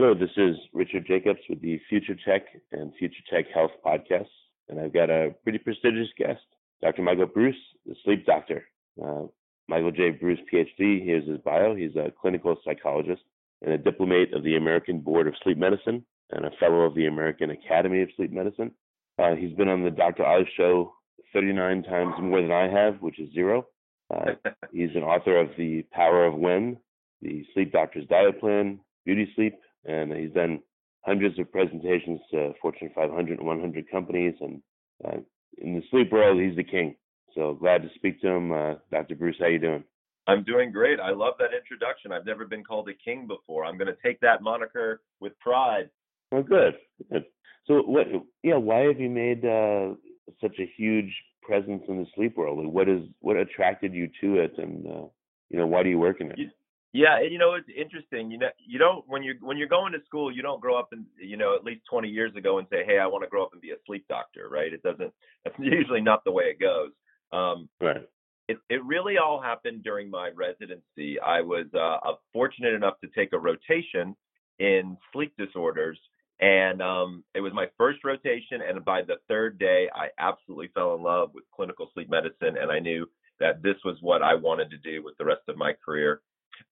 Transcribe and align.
Hello, 0.00 0.14
this 0.14 0.30
is 0.36 0.54
Richard 0.72 1.08
Jacobs 1.08 1.40
with 1.48 1.60
the 1.60 1.80
Future 1.88 2.14
Tech 2.24 2.42
and 2.70 2.92
Future 3.00 3.24
Tech 3.28 3.46
Health 3.52 3.72
podcast, 3.84 4.28
and 4.68 4.78
I've 4.78 4.92
got 4.92 5.10
a 5.10 5.34
pretty 5.42 5.58
prestigious 5.58 6.06
guest, 6.16 6.38
Dr. 6.80 7.02
Michael 7.02 7.26
Breus, 7.26 7.56
the 7.84 7.96
sleep 8.04 8.24
doctor. 8.24 8.64
Uh, 9.02 9.22
Michael 9.66 9.90
J. 9.90 10.12
Breus, 10.12 10.38
PhD. 10.52 11.04
Here's 11.04 11.26
his 11.26 11.38
bio. 11.38 11.74
He's 11.74 11.96
a 11.96 12.12
clinical 12.20 12.56
psychologist 12.64 13.22
and 13.60 13.72
a 13.72 13.76
diplomate 13.76 14.32
of 14.34 14.44
the 14.44 14.54
American 14.54 15.00
Board 15.00 15.26
of 15.26 15.34
Sleep 15.42 15.58
Medicine 15.58 16.04
and 16.30 16.44
a 16.44 16.52
fellow 16.60 16.82
of 16.82 16.94
the 16.94 17.06
American 17.06 17.50
Academy 17.50 18.00
of 18.00 18.08
Sleep 18.14 18.30
Medicine. 18.30 18.70
Uh, 19.18 19.34
he's 19.34 19.56
been 19.56 19.68
on 19.68 19.82
the 19.82 19.90
Dr. 19.90 20.24
Oz 20.24 20.46
show 20.56 20.92
39 21.32 21.82
times 21.82 22.14
more 22.22 22.40
than 22.40 22.52
I 22.52 22.68
have, 22.68 23.02
which 23.02 23.18
is 23.18 23.34
zero. 23.34 23.66
Uh, 24.14 24.34
he's 24.72 24.94
an 24.94 25.02
author 25.02 25.36
of 25.36 25.48
The 25.58 25.82
Power 25.90 26.24
of 26.24 26.36
When, 26.36 26.76
The 27.20 27.44
Sleep 27.52 27.72
Doctor's 27.72 28.06
Diet 28.06 28.38
Plan, 28.38 28.78
Beauty 29.04 29.28
Sleep, 29.34 29.54
and 29.84 30.12
he's 30.12 30.32
done 30.32 30.60
hundreds 31.02 31.38
of 31.38 31.50
presentations 31.50 32.20
to 32.30 32.52
Fortune 32.60 32.90
500 32.94 33.38
and 33.38 33.46
100 33.46 33.90
companies. 33.90 34.34
And 34.40 34.62
uh, 35.04 35.18
in 35.58 35.74
the 35.74 35.82
sleep 35.90 36.12
world, 36.12 36.40
he's 36.40 36.56
the 36.56 36.64
king. 36.64 36.96
So 37.34 37.54
glad 37.54 37.82
to 37.82 37.88
speak 37.94 38.20
to 38.22 38.28
him, 38.28 38.52
uh, 38.52 38.74
Dr. 38.90 39.14
Breus. 39.14 39.34
How 39.38 39.46
you 39.46 39.58
doing? 39.58 39.84
I'm 40.26 40.44
doing 40.44 40.72
great. 40.72 41.00
I 41.00 41.10
love 41.10 41.34
that 41.38 41.56
introduction. 41.56 42.12
I've 42.12 42.26
never 42.26 42.44
been 42.44 42.62
called 42.62 42.88
a 42.88 42.94
king 42.94 43.26
before. 43.26 43.64
I'm 43.64 43.78
going 43.78 43.88
to 43.88 43.96
take 44.04 44.20
that 44.20 44.42
moniker 44.42 45.00
with 45.20 45.38
pride. 45.38 45.88
Oh, 46.32 46.42
good. 46.42 46.74
good. 47.10 47.24
So, 47.66 47.82
what? 47.82 48.06
Yeah, 48.42 48.56
why 48.56 48.80
have 48.80 49.00
you 49.00 49.08
made 49.08 49.44
uh, 49.44 49.94
such 50.40 50.56
a 50.58 50.70
huge 50.76 51.14
presence 51.42 51.82
in 51.88 51.98
the 51.98 52.06
sleep 52.14 52.36
world? 52.36 52.66
What 52.66 52.88
is 52.88 53.02
what 53.20 53.36
attracted 53.36 53.94
you 53.94 54.08
to 54.20 54.40
it, 54.40 54.52
and 54.58 54.86
uh, 54.86 55.06
you 55.48 55.58
know, 55.58 55.66
why 55.66 55.82
do 55.82 55.88
you 55.88 55.98
work 55.98 56.20
in 56.20 56.30
it? 56.30 56.38
Yeah, 56.92 57.18
and 57.18 57.30
you 57.32 57.38
know 57.38 57.54
it's 57.54 57.68
interesting. 57.68 58.30
You 58.30 58.38
know, 58.38 58.48
you 58.66 58.78
don't 58.78 59.04
when 59.06 59.22
you're 59.22 59.34
when 59.40 59.58
you're 59.58 59.68
going 59.68 59.92
to 59.92 59.98
school, 60.06 60.34
you 60.34 60.42
don't 60.42 60.60
grow 60.60 60.78
up 60.78 60.88
and 60.92 61.04
you 61.20 61.36
know 61.36 61.54
at 61.54 61.64
least 61.64 61.82
20 61.90 62.08
years 62.08 62.34
ago 62.34 62.58
and 62.58 62.66
say, 62.70 62.84
"Hey, 62.84 62.98
I 62.98 63.06
want 63.06 63.24
to 63.24 63.28
grow 63.28 63.44
up 63.44 63.52
and 63.52 63.60
be 63.60 63.72
a 63.72 63.76
sleep 63.86 64.06
doctor." 64.08 64.48
Right? 64.50 64.72
It 64.72 64.82
doesn't. 64.82 65.12
That's 65.44 65.56
usually 65.58 66.00
not 66.00 66.24
the 66.24 66.32
way 66.32 66.44
it 66.44 66.60
goes. 66.60 66.90
Um, 67.32 67.68
right. 67.80 68.08
It 68.48 68.56
it 68.70 68.82
really 68.84 69.18
all 69.18 69.40
happened 69.40 69.84
during 69.84 70.08
my 70.08 70.30
residency. 70.34 71.20
I 71.20 71.42
was 71.42 71.66
uh, 71.74 72.12
fortunate 72.32 72.72
enough 72.72 72.98
to 73.00 73.08
take 73.14 73.34
a 73.34 73.38
rotation 73.38 74.16
in 74.58 74.96
sleep 75.12 75.34
disorders, 75.36 75.98
and 76.40 76.80
um, 76.80 77.22
it 77.34 77.42
was 77.42 77.52
my 77.52 77.66
first 77.76 78.02
rotation. 78.02 78.62
And 78.66 78.82
by 78.82 79.02
the 79.02 79.16
third 79.28 79.58
day, 79.58 79.90
I 79.94 80.08
absolutely 80.18 80.68
fell 80.68 80.94
in 80.94 81.02
love 81.02 81.32
with 81.34 81.44
clinical 81.54 81.90
sleep 81.92 82.08
medicine, 82.08 82.56
and 82.58 82.72
I 82.72 82.78
knew 82.78 83.06
that 83.40 83.62
this 83.62 83.76
was 83.84 83.98
what 84.00 84.22
I 84.22 84.34
wanted 84.34 84.70
to 84.70 84.78
do 84.78 85.04
with 85.04 85.18
the 85.18 85.26
rest 85.26 85.42
of 85.48 85.58
my 85.58 85.74
career. 85.84 86.22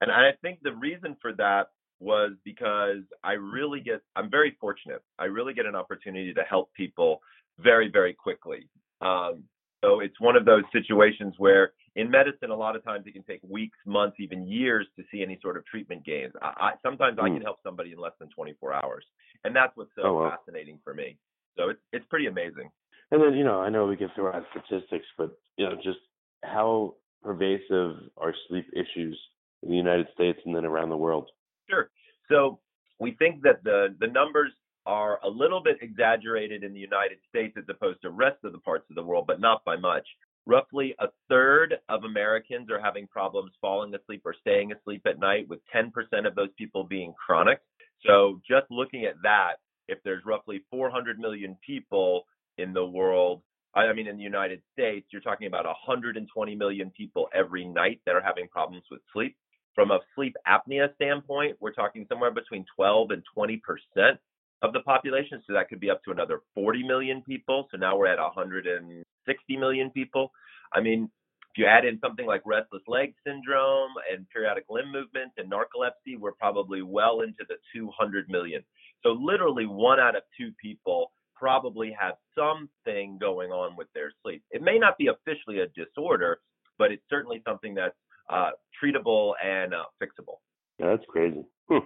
And 0.01 0.11
I 0.11 0.31
think 0.43 0.61
the 0.63 0.75
reason 0.75 1.17
for 1.21 1.33
that 1.35 1.69
was 1.99 2.33
because 2.45 3.03
I 3.25 3.33
really 3.33 3.81
get, 3.81 4.03
I'm 4.15 4.31
very 4.31 4.57
fortunate. 4.61 5.03
I 5.19 5.25
really 5.25 5.55
get 5.55 5.67
an 5.67 5.75
opportunity 5.75 6.35
to 6.35 6.43
help 6.43 6.73
people 6.75 7.21
very, 7.59 7.91
very 7.91 8.13
quickly. 8.13 8.69
Um, 9.01 9.45
so 9.85 10.01
it's 10.01 10.19
one 10.21 10.37
of 10.37 10.45
those 10.45 10.65
situations 10.73 11.35
where 11.39 11.73
in 11.95 12.11
medicine, 12.11 12.51
a 12.51 12.57
lot 12.57 12.77
of 12.77 12.85
times 12.85 13.05
it 13.07 13.13
can 13.13 13.23
take 13.23 13.41
weeks, 13.49 13.79
months, 13.87 14.17
even 14.19 14.47
years 14.47 14.87
to 14.97 15.05
see 15.11 15.23
any 15.23 15.39
sort 15.43 15.57
of 15.57 15.65
treatment 15.67 16.05
gains. 16.05 16.33
I, 16.43 16.47
I, 16.47 16.71
sometimes 16.83 17.19
mm. 17.19 17.25
I 17.25 17.29
can 17.29 17.43
help 17.43 17.59
somebody 17.63 17.93
in 17.93 17.99
less 17.99 18.13
than 18.19 18.29
24 18.31 18.75
hours. 18.75 19.05
And 19.45 19.55
that's 19.55 19.73
what's 19.77 19.91
so 19.97 20.03
oh, 20.05 20.15
wow. 20.15 20.31
fascinating 20.31 20.79
for 20.85 20.93
me. 20.93 21.17
So 21.57 21.71
it's, 21.71 21.81
it's 21.93 22.05
pretty 22.11 22.27
amazing. 22.27 22.71
And 23.11 23.23
then, 23.23 23.35
you 23.35 23.45
know, 23.45 23.61
I 23.61 23.71
know 23.71 23.87
we 23.87 23.97
can 23.97 24.11
throw 24.15 24.33
out 24.33 24.45
statistics, 24.51 25.07
but, 25.17 25.39
you 25.57 25.65
know, 25.65 25.77
just 25.77 25.99
how 26.45 26.95
pervasive 27.23 27.97
are 28.17 28.35
sleep 28.49 28.67
issues 28.75 29.19
in 29.63 29.71
the 29.71 29.77
United 29.77 30.07
States 30.15 30.39
and 30.45 30.55
then 30.55 30.65
around 30.65 30.91
the 30.91 30.97
world? 30.97 31.31
Sure. 31.69 31.91
So 32.31 32.61
we 32.99 33.13
think 33.13 33.43
that 33.43 33.63
the 33.65 33.95
the 34.01 34.07
numbers 34.07 34.53
are 34.87 35.19
a 35.25 35.29
little 35.29 35.63
bit 35.63 35.79
exaggerated 35.83 36.63
in 36.63 36.73
the 36.73 36.81
United 36.81 37.19
States 37.29 37.57
as 37.59 37.65
opposed 37.69 38.01
to 38.03 38.11
rest 38.11 38.39
of 38.45 38.53
the 38.53 38.59
parts 38.59 38.87
of 38.89 38.97
the 38.97 39.03
world, 39.03 39.27
but 39.27 39.41
not 39.41 39.65
by 39.65 39.77
much. 39.77 40.07
Roughly 40.47 40.95
a 41.01 41.09
third 41.29 41.75
of 41.89 42.05
Americans 42.05 42.71
are 42.71 42.81
having 42.81 43.09
problems 43.09 43.51
falling 43.61 43.93
asleep 43.95 44.23
or 44.25 44.35
staying 44.41 44.71
asleep 44.71 45.03
at 45.05 45.19
night, 45.19 45.49
with 45.49 45.59
10% 45.75 45.91
of 46.25 46.37
those 46.37 46.51
people 46.57 46.85
being 46.85 47.13
chronic. 47.15 47.59
So 48.07 48.41
just 48.49 48.67
looking 48.71 49.07
at 49.07 49.17
that, 49.25 49.55
if 49.89 49.99
there's 50.05 50.25
roughly 50.25 50.63
400 50.71 51.19
million 51.19 51.57
people 51.67 52.27
in 52.59 52.73
the 52.73 52.87
world, 52.87 53.43
I 53.75 53.93
mean, 53.93 54.07
in 54.07 54.17
the 54.17 54.23
United 54.23 54.63
States, 54.73 55.07
you're 55.11 55.21
talking 55.21 55.49
about 55.49 55.65
120 55.65 56.55
million 56.55 56.91
people 56.97 57.29
every 57.35 57.65
night 57.65 58.01
that 58.07 58.15
are 58.15 58.23
having 58.23 58.49
problems 58.49 58.85
with 58.91 59.01
sleep. 59.13 59.37
From 59.77 59.93
a 59.93 60.01
sleep 60.15 60.35
apnea 60.49 60.93
standpoint, 60.97 61.59
we're 61.61 61.73
talking 61.73 62.07
somewhere 62.09 62.33
between 62.33 62.65
12 62.75 63.11
and 63.13 63.23
20 63.35 63.59
percent 63.59 64.19
of 64.63 64.73
the 64.73 64.81
population. 64.81 65.43
So 65.47 65.53
that 65.53 65.69
could 65.69 65.81
be 65.81 65.91
up 65.91 66.03
to 66.05 66.11
another 66.11 66.41
40 66.55 66.83
million 66.83 67.23
people. 67.23 67.69
So 67.71 67.77
now 67.77 67.97
we're 67.97 68.07
at 68.07 68.19
160 68.19 69.57
million 69.59 69.91
people. 69.91 70.33
I 70.73 70.81
mean, 70.81 71.11
if 71.51 71.59
you 71.59 71.67
add 71.67 71.85
in 71.85 71.99
something 72.01 72.27
like 72.27 72.41
restless 72.47 72.83
leg 72.89 73.15
syndrome 73.27 73.93
and 74.11 74.27
periodic 74.31 74.65
limb 74.71 74.91
movement 74.91 75.33
and 75.37 75.53
narcolepsy, 75.53 76.19
we're 76.19 76.33
probably 76.33 76.83
well 76.83 77.21
into 77.21 77.45
the 77.49 77.57
200 77.75 78.31
million. 78.31 78.63
So 79.03 79.11
literally 79.11 79.67
one 79.67 80.01
out 80.01 80.17
of 80.17 80.23
two 80.39 80.53
people 80.61 81.13
probably 81.35 81.95
have 81.99 82.15
something 82.35 83.19
going 83.19 83.51
on 83.51 83.77
with 83.77 83.89
their 83.95 84.11
sleep. 84.23 84.43
It 84.51 84.63
may 84.63 84.79
not 84.79 84.97
be 84.97 85.09
officially 85.09 85.61
a 85.61 85.67
disorder, 85.69 86.41
but 86.79 86.93
it's 86.93 87.05
certainly 87.11 87.43
something 87.47 87.75
that's 87.75 87.95
uh, 88.29 88.51
treatable 88.83 89.33
and 89.45 89.75
uh, 89.75 89.85
fixable. 90.03 90.37
Yeah, 90.79 90.91
that's 90.91 91.05
crazy. 91.09 91.45
Hmm. 91.71 91.79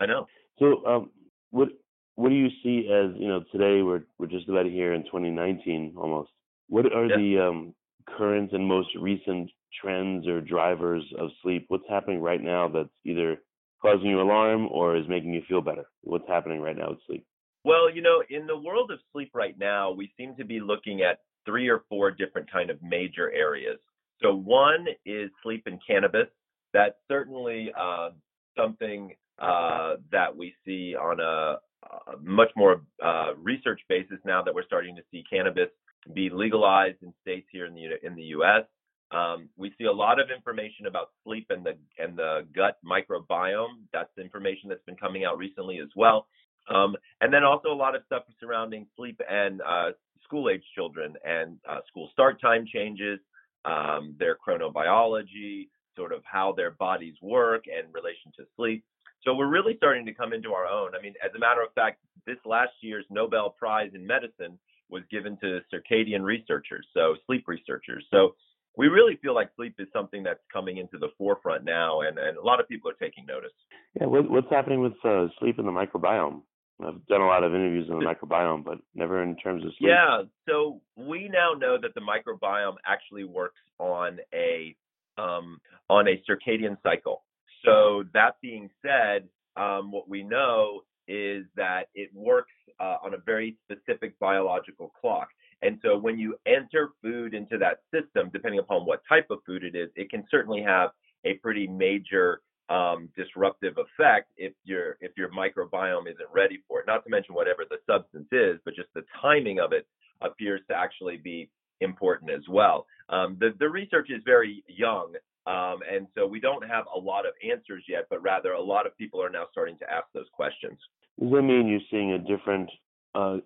I 0.00 0.06
know. 0.06 0.26
So, 0.58 0.86
um, 0.86 1.10
what 1.50 1.68
what 2.14 2.30
do 2.30 2.34
you 2.34 2.48
see 2.62 2.88
as 2.90 3.18
you 3.18 3.28
know 3.28 3.44
today? 3.52 3.82
We're 3.82 4.02
we're 4.18 4.26
just 4.26 4.48
about 4.48 4.66
here 4.66 4.94
in 4.94 5.02
2019 5.04 5.94
almost. 5.96 6.30
What 6.68 6.92
are 6.92 7.06
yeah. 7.06 7.16
the 7.16 7.48
um, 7.48 7.74
current 8.08 8.52
and 8.52 8.66
most 8.66 8.88
recent 9.00 9.50
trends 9.80 10.26
or 10.26 10.40
drivers 10.40 11.04
of 11.18 11.30
sleep? 11.42 11.66
What's 11.68 11.88
happening 11.88 12.20
right 12.20 12.42
now 12.42 12.68
that's 12.68 12.88
either 13.04 13.38
causing 13.82 14.10
you 14.10 14.20
alarm 14.20 14.68
or 14.70 14.96
is 14.96 15.08
making 15.08 15.32
you 15.32 15.42
feel 15.48 15.60
better? 15.60 15.84
What's 16.02 16.28
happening 16.28 16.60
right 16.60 16.76
now 16.76 16.90
with 16.90 16.98
sleep? 17.06 17.26
Well, 17.64 17.90
you 17.92 18.00
know, 18.00 18.22
in 18.30 18.46
the 18.46 18.56
world 18.56 18.90
of 18.90 18.98
sleep 19.12 19.30
right 19.34 19.58
now, 19.58 19.90
we 19.90 20.12
seem 20.16 20.36
to 20.36 20.44
be 20.44 20.60
looking 20.60 21.02
at 21.02 21.20
three 21.44 21.68
or 21.68 21.82
four 21.88 22.10
different 22.10 22.50
kind 22.50 22.70
of 22.70 22.78
major 22.82 23.30
areas. 23.32 23.78
So 24.22 24.34
one 24.34 24.86
is 25.04 25.30
sleep 25.42 25.64
and 25.66 25.80
cannabis. 25.86 26.28
That's 26.72 26.96
certainly 27.08 27.72
uh, 27.78 28.10
something 28.56 29.14
uh, 29.38 29.94
that 30.12 30.34
we 30.34 30.54
see 30.64 30.94
on 30.94 31.20
a, 31.20 31.58
a 31.86 32.16
much 32.22 32.50
more 32.56 32.82
uh, 33.04 33.34
research 33.36 33.80
basis 33.88 34.18
now 34.24 34.42
that 34.42 34.54
we're 34.54 34.64
starting 34.64 34.96
to 34.96 35.02
see 35.10 35.22
cannabis 35.30 35.68
be 36.14 36.30
legalized 36.30 37.02
in 37.02 37.12
states 37.20 37.46
here 37.50 37.66
in 37.66 37.74
the 37.74 38.06
in 38.06 38.14
the 38.14 38.22
U.S. 38.22 38.64
Um, 39.12 39.48
we 39.56 39.72
see 39.78 39.84
a 39.84 39.92
lot 39.92 40.20
of 40.20 40.30
information 40.34 40.86
about 40.86 41.10
sleep 41.24 41.46
and 41.50 41.64
the 41.64 41.74
and 41.98 42.16
the 42.16 42.46
gut 42.54 42.78
microbiome. 42.84 43.84
That's 43.92 44.10
information 44.18 44.68
that's 44.68 44.84
been 44.84 44.96
coming 44.96 45.24
out 45.24 45.38
recently 45.38 45.78
as 45.78 45.88
well. 45.96 46.26
Um, 46.68 46.96
and 47.20 47.32
then 47.32 47.44
also 47.44 47.68
a 47.68 47.74
lot 47.74 47.94
of 47.94 48.02
stuff 48.06 48.24
surrounding 48.40 48.86
sleep 48.96 49.20
and 49.28 49.60
uh, 49.62 49.90
school 50.24 50.50
age 50.50 50.64
children 50.74 51.14
and 51.24 51.58
uh, 51.68 51.78
school 51.88 52.08
start 52.12 52.40
time 52.40 52.66
changes, 52.66 53.20
um, 53.66 54.14
their 54.18 54.36
chronobiology, 54.36 55.68
sort 55.96 56.12
of 56.12 56.22
how 56.24 56.52
their 56.52 56.70
bodies 56.70 57.14
work 57.20 57.64
and 57.66 57.92
relation 57.92 58.32
to 58.36 58.44
sleep. 58.56 58.84
So 59.24 59.34
we're 59.34 59.50
really 59.50 59.74
starting 59.76 60.06
to 60.06 60.14
come 60.14 60.32
into 60.32 60.52
our 60.52 60.66
own. 60.66 60.90
I 60.98 61.02
mean, 61.02 61.14
as 61.24 61.32
a 61.34 61.38
matter 61.38 61.62
of 61.62 61.72
fact, 61.74 61.98
this 62.26 62.36
last 62.44 62.72
year's 62.80 63.04
Nobel 63.10 63.50
Prize 63.50 63.90
in 63.94 64.06
Medicine 64.06 64.58
was 64.88 65.02
given 65.10 65.36
to 65.42 65.60
circadian 65.72 66.22
researchers, 66.22 66.86
so 66.94 67.16
sleep 67.26 67.44
researchers. 67.48 68.04
So 68.12 68.36
we 68.76 68.86
really 68.86 69.18
feel 69.22 69.34
like 69.34 69.48
sleep 69.56 69.74
is 69.78 69.88
something 69.92 70.22
that's 70.22 70.40
coming 70.52 70.76
into 70.76 70.98
the 70.98 71.08
forefront 71.18 71.64
now, 71.64 72.02
and, 72.02 72.18
and 72.18 72.36
a 72.36 72.42
lot 72.42 72.60
of 72.60 72.68
people 72.68 72.90
are 72.90 72.94
taking 72.94 73.26
notice. 73.26 73.50
Yeah, 73.98 74.06
what, 74.06 74.30
what's 74.30 74.50
happening 74.50 74.80
with 74.80 74.92
uh, 75.04 75.26
sleep 75.40 75.58
and 75.58 75.66
the 75.66 75.72
microbiome? 75.72 76.42
I've 76.84 77.06
done 77.06 77.22
a 77.22 77.26
lot 77.26 77.42
of 77.42 77.54
interviews 77.54 77.88
on 77.90 78.00
the 78.00 78.04
microbiome, 78.04 78.64
but 78.64 78.78
never 78.94 79.22
in 79.22 79.34
terms 79.36 79.64
of 79.64 79.70
sleep. 79.78 79.90
Yeah, 79.90 80.22
so 80.48 80.80
we 80.96 81.28
now 81.28 81.52
know 81.58 81.78
that 81.80 81.94
the 81.94 82.00
microbiome 82.00 82.74
actually 82.86 83.24
works 83.24 83.60
on 83.78 84.18
a 84.34 84.76
um, 85.18 85.58
on 85.88 86.06
a 86.08 86.22
circadian 86.28 86.76
cycle. 86.82 87.22
So 87.64 88.04
that 88.12 88.36
being 88.42 88.68
said, 88.82 89.28
um, 89.56 89.90
what 89.90 90.08
we 90.08 90.22
know 90.22 90.82
is 91.08 91.44
that 91.56 91.84
it 91.94 92.10
works 92.14 92.52
uh, 92.78 92.96
on 93.02 93.14
a 93.14 93.18
very 93.18 93.56
specific 93.64 94.18
biological 94.18 94.92
clock. 95.00 95.28
And 95.62 95.78
so 95.82 95.96
when 95.96 96.18
you 96.18 96.36
enter 96.46 96.90
food 97.02 97.32
into 97.32 97.56
that 97.58 97.80
system, 97.92 98.30
depending 98.32 98.60
upon 98.60 98.84
what 98.84 99.00
type 99.08 99.28
of 99.30 99.38
food 99.46 99.64
it 99.64 99.74
is, 99.74 99.88
it 99.96 100.10
can 100.10 100.24
certainly 100.30 100.62
have 100.62 100.90
a 101.24 101.34
pretty 101.34 101.66
major 101.66 102.42
um, 102.68 103.08
disruptive 103.16 103.74
effect 103.78 104.30
if 104.36 104.52
your 104.64 104.96
if 105.00 105.12
your 105.16 105.30
microbiome 105.30 106.10
isn't 106.10 106.28
ready 106.32 106.62
for 106.66 106.80
it. 106.80 106.86
Not 106.86 107.04
to 107.04 107.10
mention 107.10 107.34
whatever 107.34 107.64
the 107.68 107.78
substance 107.86 108.28
is, 108.32 108.58
but 108.64 108.74
just 108.74 108.88
the 108.94 109.04
timing 109.20 109.60
of 109.60 109.72
it 109.72 109.86
appears 110.20 110.60
to 110.68 110.74
actually 110.74 111.18
be 111.18 111.48
important 111.80 112.30
as 112.30 112.42
well. 112.48 112.86
Um, 113.08 113.36
the 113.38 113.50
the 113.58 113.68
research 113.68 114.08
is 114.10 114.22
very 114.24 114.64
young, 114.66 115.14
um, 115.46 115.80
and 115.90 116.06
so 116.14 116.26
we 116.26 116.40
don't 116.40 116.66
have 116.66 116.84
a 116.94 116.98
lot 116.98 117.26
of 117.26 117.32
answers 117.48 117.84
yet, 117.88 118.06
but 118.10 118.22
rather 118.22 118.52
a 118.52 118.62
lot 118.62 118.86
of 118.86 118.96
people 118.96 119.22
are 119.22 119.30
now 119.30 119.44
starting 119.52 119.78
to 119.78 119.90
ask 119.90 120.06
those 120.12 120.28
questions. 120.32 120.78
Does 121.20 121.30
that 121.30 121.42
mean 121.42 121.68
you're 121.68 121.80
seeing 121.90 122.12
a 122.12 122.18
different 122.18 122.70
uh, 123.14 123.38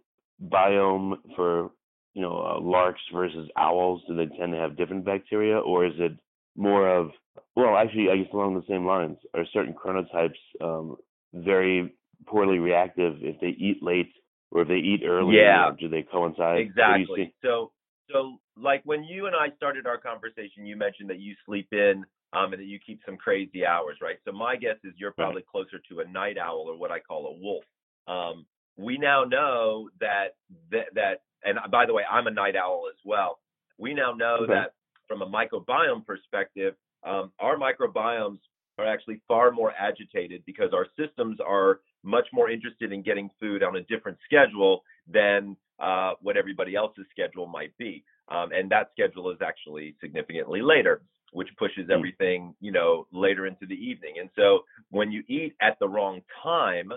biome 0.48 1.18
for 1.36 1.70
you 2.14 2.22
know 2.22 2.38
uh, 2.38 2.60
larks 2.60 3.02
versus 3.12 3.48
owls? 3.56 4.02
Do 4.08 4.16
they 4.16 4.34
tend 4.36 4.52
to 4.52 4.58
have 4.58 4.78
different 4.78 5.04
bacteria, 5.04 5.58
or 5.58 5.86
is 5.86 5.94
it 5.98 6.12
more 6.56 6.88
of 6.88 7.10
well, 7.56 7.76
actually, 7.76 8.08
I 8.10 8.16
guess 8.16 8.32
along 8.32 8.54
the 8.54 8.64
same 8.68 8.86
lines, 8.86 9.18
are 9.34 9.44
certain 9.52 9.74
chronotypes 9.74 10.38
um, 10.60 10.96
very 11.34 11.94
poorly 12.26 12.58
reactive 12.58 13.16
if 13.20 13.40
they 13.40 13.48
eat 13.48 13.82
late 13.82 14.12
or 14.50 14.62
if 14.62 14.68
they 14.68 14.76
eat 14.76 15.02
early? 15.04 15.36
Yeah. 15.36 15.70
do 15.78 15.88
they 15.88 16.02
coincide? 16.02 16.58
Exactly. 16.58 17.34
So, 17.42 17.72
so 18.10 18.38
like 18.56 18.82
when 18.84 19.04
you 19.04 19.26
and 19.26 19.34
I 19.34 19.54
started 19.56 19.86
our 19.86 19.98
conversation, 19.98 20.64
you 20.64 20.76
mentioned 20.76 21.10
that 21.10 21.18
you 21.18 21.34
sleep 21.44 21.68
in 21.72 22.04
um, 22.32 22.52
and 22.52 22.60
that 22.60 22.66
you 22.66 22.78
keep 22.84 23.00
some 23.04 23.16
crazy 23.16 23.66
hours, 23.66 23.96
right? 24.00 24.16
So 24.24 24.32
my 24.32 24.56
guess 24.56 24.76
is 24.84 24.92
you're 24.96 25.12
probably 25.12 25.42
right. 25.42 25.46
closer 25.46 25.80
to 25.90 26.00
a 26.00 26.08
night 26.08 26.38
owl 26.38 26.66
or 26.68 26.76
what 26.76 26.90
I 26.90 27.00
call 27.00 27.26
a 27.26 27.42
wolf. 27.42 27.64
Um, 28.06 28.46
we 28.76 28.96
now 28.96 29.24
know 29.24 29.90
that, 30.00 30.36
that 30.70 30.86
that 30.94 31.22
and 31.42 31.58
by 31.70 31.86
the 31.86 31.94
way, 31.94 32.02
I'm 32.10 32.26
a 32.26 32.30
night 32.30 32.54
owl 32.56 32.84
as 32.90 32.98
well. 33.04 33.38
We 33.78 33.94
now 33.94 34.12
know 34.12 34.40
okay. 34.42 34.52
that 34.52 34.74
from 35.10 35.22
a 35.22 35.26
microbiome 35.26 36.06
perspective, 36.06 36.74
um, 37.02 37.32
our 37.40 37.56
microbiomes 37.56 38.38
are 38.78 38.86
actually 38.86 39.20
far 39.26 39.50
more 39.50 39.72
agitated 39.76 40.40
because 40.46 40.70
our 40.72 40.86
systems 40.96 41.38
are 41.44 41.80
much 42.04 42.28
more 42.32 42.48
interested 42.48 42.92
in 42.92 43.02
getting 43.02 43.28
food 43.40 43.64
on 43.64 43.74
a 43.74 43.82
different 43.82 44.16
schedule 44.24 44.84
than 45.12 45.56
uh, 45.80 46.12
what 46.22 46.36
everybody 46.36 46.76
else's 46.76 47.06
schedule 47.10 47.48
might 47.48 47.76
be. 47.76 48.04
Um, 48.28 48.50
and 48.52 48.70
that 48.70 48.90
schedule 48.92 49.32
is 49.32 49.38
actually 49.44 49.96
significantly 50.00 50.62
later, 50.62 51.02
which 51.32 51.48
pushes 51.58 51.86
hmm. 51.86 51.92
everything, 51.92 52.54
you 52.60 52.70
know, 52.70 53.08
later 53.12 53.48
into 53.48 53.66
the 53.66 53.74
evening. 53.74 54.14
And 54.20 54.30
so 54.36 54.60
when 54.90 55.10
you 55.10 55.24
eat 55.26 55.56
at 55.60 55.76
the 55.80 55.88
wrong 55.88 56.20
time, 56.40 56.92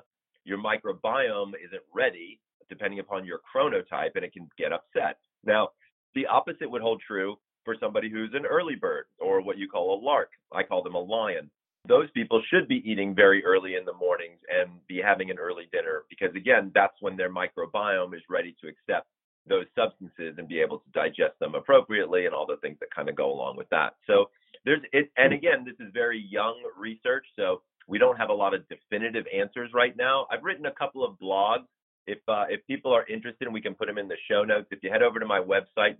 your 0.45 0.59
microbiome 0.59 1.53
isn't 1.65 1.81
ready, 1.91 2.39
depending 2.69 2.99
upon 2.99 3.25
your 3.25 3.39
chronotype, 3.39 4.11
and 4.13 4.23
it 4.23 4.33
can 4.33 4.47
get 4.55 4.71
upset. 4.71 5.17
Now, 5.43 5.69
the 6.13 6.27
opposite 6.27 6.69
would 6.69 6.83
hold 6.83 7.01
true 7.01 7.37
for 7.65 7.75
somebody 7.79 8.09
who's 8.09 8.33
an 8.33 8.45
early 8.45 8.75
bird 8.75 9.05
or 9.19 9.41
what 9.41 9.57
you 9.57 9.67
call 9.67 9.99
a 9.99 10.03
lark. 10.03 10.29
I 10.51 10.63
call 10.63 10.83
them 10.83 10.95
a 10.95 10.99
lion. 10.99 11.49
Those 11.87 12.09
people 12.11 12.41
should 12.49 12.67
be 12.67 12.81
eating 12.89 13.13
very 13.13 13.43
early 13.43 13.75
in 13.75 13.83
the 13.83 13.93
mornings 13.93 14.39
and 14.49 14.69
be 14.87 15.01
having 15.03 15.29
an 15.31 15.37
early 15.37 15.67
dinner 15.71 16.03
because, 16.09 16.33
again, 16.35 16.71
that's 16.73 16.95
when 17.01 17.17
their 17.17 17.29
microbiome 17.29 18.15
is 18.15 18.21
ready 18.29 18.55
to 18.61 18.69
accept 18.69 19.07
those 19.47 19.65
substances 19.75 20.35
and 20.37 20.47
be 20.47 20.61
able 20.61 20.79
to 20.79 20.89
digest 20.93 21.37
them 21.39 21.55
appropriately 21.55 22.25
and 22.25 22.33
all 22.33 22.45
the 22.45 22.55
things 22.57 22.77
that 22.79 22.89
kind 22.95 23.09
of 23.09 23.15
go 23.15 23.31
along 23.31 23.57
with 23.57 23.67
that. 23.69 23.95
So 24.07 24.29
there's 24.63 24.79
it, 24.93 25.11
and 25.17 25.33
again, 25.33 25.65
this 25.65 25.75
is 25.85 25.91
very 25.93 26.25
young 26.29 26.55
research, 26.77 27.25
so 27.35 27.61
we 27.85 27.97
don't 27.97 28.15
have 28.17 28.29
a 28.29 28.33
lot 28.33 28.53
of 28.53 28.61
definitive 28.69 29.25
answers 29.35 29.71
right 29.73 29.95
now. 29.97 30.25
I've 30.31 30.43
written 30.43 30.67
a 30.67 30.71
couple 30.71 31.03
of 31.03 31.19
blogs 31.19 31.65
if 32.07 32.19
uh, 32.27 32.45
if 32.49 32.65
people 32.67 32.93
are 32.93 33.05
interested, 33.07 33.51
we 33.51 33.61
can 33.61 33.75
put 33.75 33.87
them 33.87 33.97
in 33.97 34.07
the 34.07 34.17
show 34.29 34.43
notes. 34.43 34.67
If 34.71 34.79
you 34.83 34.91
head 34.91 35.01
over 35.01 35.19
to 35.19 35.25
my 35.25 35.39
website, 35.39 35.95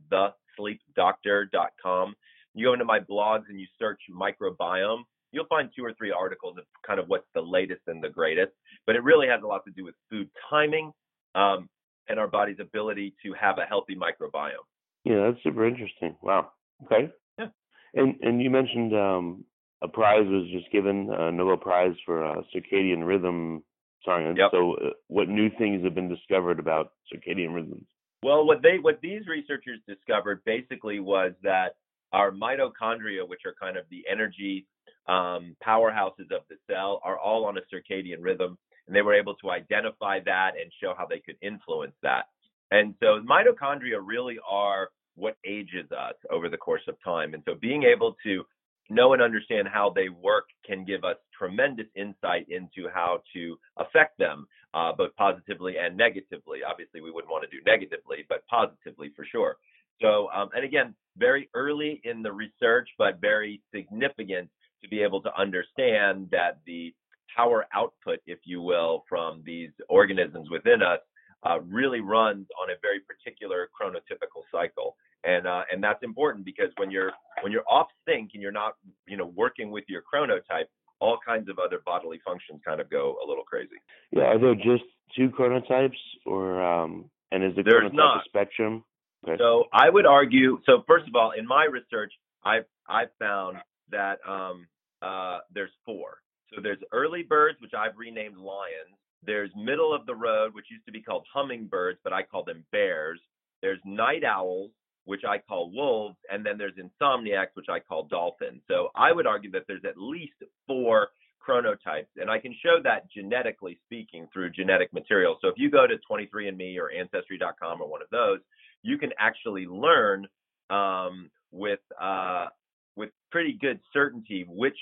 thesleepdoctor.com, 0.60 2.14
you 2.54 2.68
go 2.68 2.74
into 2.74 2.86
my 2.86 3.00
blogs 3.00 3.44
and 3.50 3.60
you 3.60 3.68
search 3.80 4.00
microbiome, 4.12 5.04
you'll 5.32 5.48
find 5.48 5.70
two 5.76 5.84
or 5.84 5.94
three 5.94 6.12
articles 6.12 6.58
of 6.58 6.66
kind 6.86 7.00
of 7.00 7.08
what's 7.08 7.28
the 7.34 7.42
latest 7.42 7.82
and 7.88 8.04
the 8.04 8.10
greatest. 8.10 8.52
But 8.86 8.96
it 8.96 9.04
really 9.04 9.28
has 9.28 9.42
a 9.44 9.48
lot 9.48 9.64
to 9.66 9.72
do 9.72 9.84
with 9.84 9.96
food 10.10 10.30
timing 10.50 10.92
um, 11.36 11.70
and 12.08 12.20
our 12.20 12.28
body's 12.28 12.60
ability 12.60 13.16
to 13.26 13.34
have 13.40 13.58
a 13.58 13.66
healthy 13.66 13.96
microbiome. 13.96 14.68
Yeah, 15.04 15.28
that's 15.28 15.44
super 15.44 15.68
interesting. 15.68 16.16
Wow. 16.22 16.52
Okay. 16.86 17.12
Yeah. 17.38 17.48
And 17.94 18.16
and 18.22 18.42
you 18.42 18.50
mentioned 18.50 18.94
um, 18.94 19.44
a 19.82 19.88
prize 19.88 20.26
was 20.26 20.48
just 20.52 20.72
given, 20.72 21.10
a 21.12 21.32
Nobel 21.32 21.58
Prize 21.58 21.96
for 22.06 22.26
uh, 22.26 22.42
circadian 22.56 23.06
rhythm 23.06 23.64
science. 24.06 24.38
Yep. 24.40 24.52
So, 24.52 24.76
uh, 24.76 24.90
what 25.08 25.28
new 25.28 25.50
things 25.58 25.84
have 25.84 25.94
been 25.94 26.10
discovered 26.10 26.60
about 26.60 26.94
circadian 27.14 27.54
rhythms? 27.54 27.86
Well, 28.24 28.46
what 28.46 28.62
they 28.62 28.80
what 28.80 29.00
these 29.02 29.28
researchers 29.28 29.80
discovered 29.88 30.44
basically 30.46 31.00
was 31.02 31.34
that 31.44 31.76
our 32.14 32.32
mitochondria, 32.32 33.28
which 33.28 33.42
are 33.46 33.54
kind 33.60 33.76
of 33.76 33.84
the 33.90 34.04
energy 34.10 34.66
um, 35.10 35.58
powerhouses 35.66 36.32
of 36.32 36.44
the 36.50 36.56
cell, 36.70 37.02
are 37.04 37.18
all 37.18 37.46
on 37.46 37.58
a 37.58 37.62
circadian 37.74 38.18
rhythm, 38.22 38.58
and 38.88 38.96
they 38.96 39.02
were 39.02 39.14
able 39.14 39.36
to 39.36 39.50
identify 39.50 40.20
that 40.26 40.52
and 40.62 40.72
show 40.82 40.94
how 40.98 41.06
they 41.06 41.20
could 41.20 41.36
influence 41.42 41.96
that. 42.02 42.28
And 42.72 42.96
so, 43.02 43.20
mitochondria 43.22 44.00
really 44.02 44.38
are 44.50 44.90
what 45.16 45.36
ages 45.46 45.92
us 45.92 46.16
over 46.32 46.48
the 46.48 46.58
course 46.58 46.82
of 46.88 46.96
time. 47.04 47.34
And 47.34 47.44
so, 47.46 47.56
being 47.60 47.84
able 47.84 48.16
to 48.24 48.44
know 48.90 49.14
and 49.14 49.22
understand 49.22 49.68
how 49.68 49.92
they 49.94 50.10
work 50.10 50.46
can 50.66 50.86
give 50.86 51.04
us 51.04 51.18
tremendous 51.38 51.88
insight 51.96 52.48
into 52.50 52.90
how 52.94 53.22
to 53.34 53.58
affect 53.78 54.18
them, 54.18 54.48
uh, 54.74 54.92
both 54.94 55.16
positively 55.16 55.78
and 55.78 55.96
negatively. 55.96 56.60
Obviously, 56.68 57.02
we 57.02 57.12
wouldn't 57.12 57.32
want 57.32 57.44
to 57.44 57.50
do 57.50 57.64
negatively, 57.66 58.26
but 58.30 58.46
positively 58.48 59.12
for 59.16 59.26
sure. 59.26 59.58
So, 60.02 60.30
um, 60.34 60.50
and 60.56 60.66
again, 60.66 60.96
very 61.18 61.50
early 61.54 62.02
in 62.04 62.24
the 62.24 62.32
research, 62.32 62.90
but 62.98 63.22
very 63.22 63.62
significant 63.74 64.50
to 64.82 64.90
be 64.90 65.02
able 65.02 65.22
to 65.22 65.40
understand 65.40 66.28
that 66.32 66.60
the 66.66 66.94
power 67.36 67.66
output, 67.74 68.20
if 68.26 68.40
you 68.44 68.62
will, 68.62 69.04
from 69.08 69.44
these 69.46 69.72
organisms 69.90 70.50
within 70.50 70.82
us 70.82 71.00
uh, 71.46 71.60
really 71.62 72.02
runs 72.02 72.48
on 72.62 72.70
a 72.70 72.76
very 72.82 73.00
particular 73.02 73.70
chronotypical 73.80 74.44
cycle 74.52 74.96
and 75.24 75.48
uh, 75.48 75.64
and 75.72 75.84
that's 75.84 76.04
important 76.04 76.46
because 76.46 76.70
when 76.78 76.92
you're 76.92 77.12
when 77.42 77.52
you're 77.52 77.64
off 77.70 77.88
sync 78.08 78.32
and 78.34 78.42
you're 78.42 78.52
not 78.52 78.74
you 79.08 79.18
know 79.18 79.32
working 79.36 79.72
with 79.72 79.86
your 79.88 80.02
chronotype 80.02 80.68
all 81.04 81.18
kinds 81.26 81.50
of 81.50 81.60
other 81.60 81.80
bodily 81.86 82.20
functions 82.26 82.62
kind 82.66 82.80
of 82.80 82.90
go 82.90 83.18
a 83.24 83.28
little 83.28 83.44
crazy 83.44 83.76
yeah 84.12 84.24
are 84.24 84.40
there 84.40 84.56
just 84.56 84.84
two 85.16 85.30
chronotypes 85.30 86.00
or 86.26 86.64
um 86.64 87.06
and 87.32 87.44
is 87.44 87.54
the 87.56 87.64
There's 87.64 87.92
chronotype 87.92 87.96
not. 87.96 88.18
a 88.18 88.30
spectrum 88.30 88.84
okay. 89.28 89.36
so 89.38 89.66
i 89.74 89.90
would 89.90 90.06
argue 90.06 90.60
so 90.66 90.84
first 90.88 91.08
of 91.08 91.16
all 91.16 91.32
in 91.38 91.46
my 91.46 91.66
research 91.66 92.14
i've 92.46 92.66
i've 92.88 93.10
found 93.20 93.58
that 93.92 94.20
um 94.28 94.66
uh 95.02 95.40
there's 95.54 95.72
four 95.86 96.20
so 96.54 96.62
there's 96.62 96.80
early 96.94 97.24
birds 97.24 97.58
which 97.62 97.74
i've 97.78 97.98
renamed 97.98 98.38
lions 98.38 98.96
there's 99.26 99.52
middle 99.58 99.94
of 99.94 100.06
the 100.06 100.16
road 100.16 100.54
which 100.54 100.66
used 100.72 100.86
to 100.86 100.92
be 100.92 101.02
called 101.02 101.26
hummingbirds 101.34 102.00
but 102.04 102.14
i 102.14 102.24
call 102.24 102.46
them 102.46 102.64
bears 102.72 103.20
there's 103.62 103.80
night 103.86 104.24
owls 104.24 104.72
which 105.06 105.22
I 105.28 105.38
call 105.38 105.72
wolves, 105.72 106.16
and 106.32 106.46
then 106.46 106.58
there's 106.58 106.74
insomniacs, 106.76 107.56
which 107.56 107.68
I 107.70 107.80
call 107.80 108.06
dolphins. 108.06 108.62
So 108.68 108.90
I 108.96 109.12
would 109.12 109.28
argue 109.28 109.52
that 109.52 109.64
there's 109.68 109.84
at 109.86 109.98
least 109.98 110.36
four 110.68 111.10
chronotypes, 111.48 112.08
and 112.18 112.30
I 112.30 112.40
can 112.40 112.56
show 112.64 112.78
that 112.84 113.10
genetically 113.12 113.78
speaking 113.86 114.28
through 114.32 114.52
genetic 114.52 114.94
material. 114.94 115.38
So 115.42 115.50
if 115.50 115.56
you 115.58 115.70
go 115.70 115.86
to 115.86 115.96
23andMe 116.10 116.78
or 116.78 116.92
Ancestry.com 116.92 117.82
or 117.82 117.90
one 117.90 118.02
of 118.02 118.10
those, 118.12 118.40
you 118.82 118.98
can 118.98 119.12
actually 119.20 119.66
learn 119.66 120.28
um, 120.70 121.30
with 121.52 121.80
uh, 122.02 122.48
with 122.96 123.10
pretty 123.32 123.58
good 123.60 123.80
certainty 123.92 124.46
which 124.48 124.78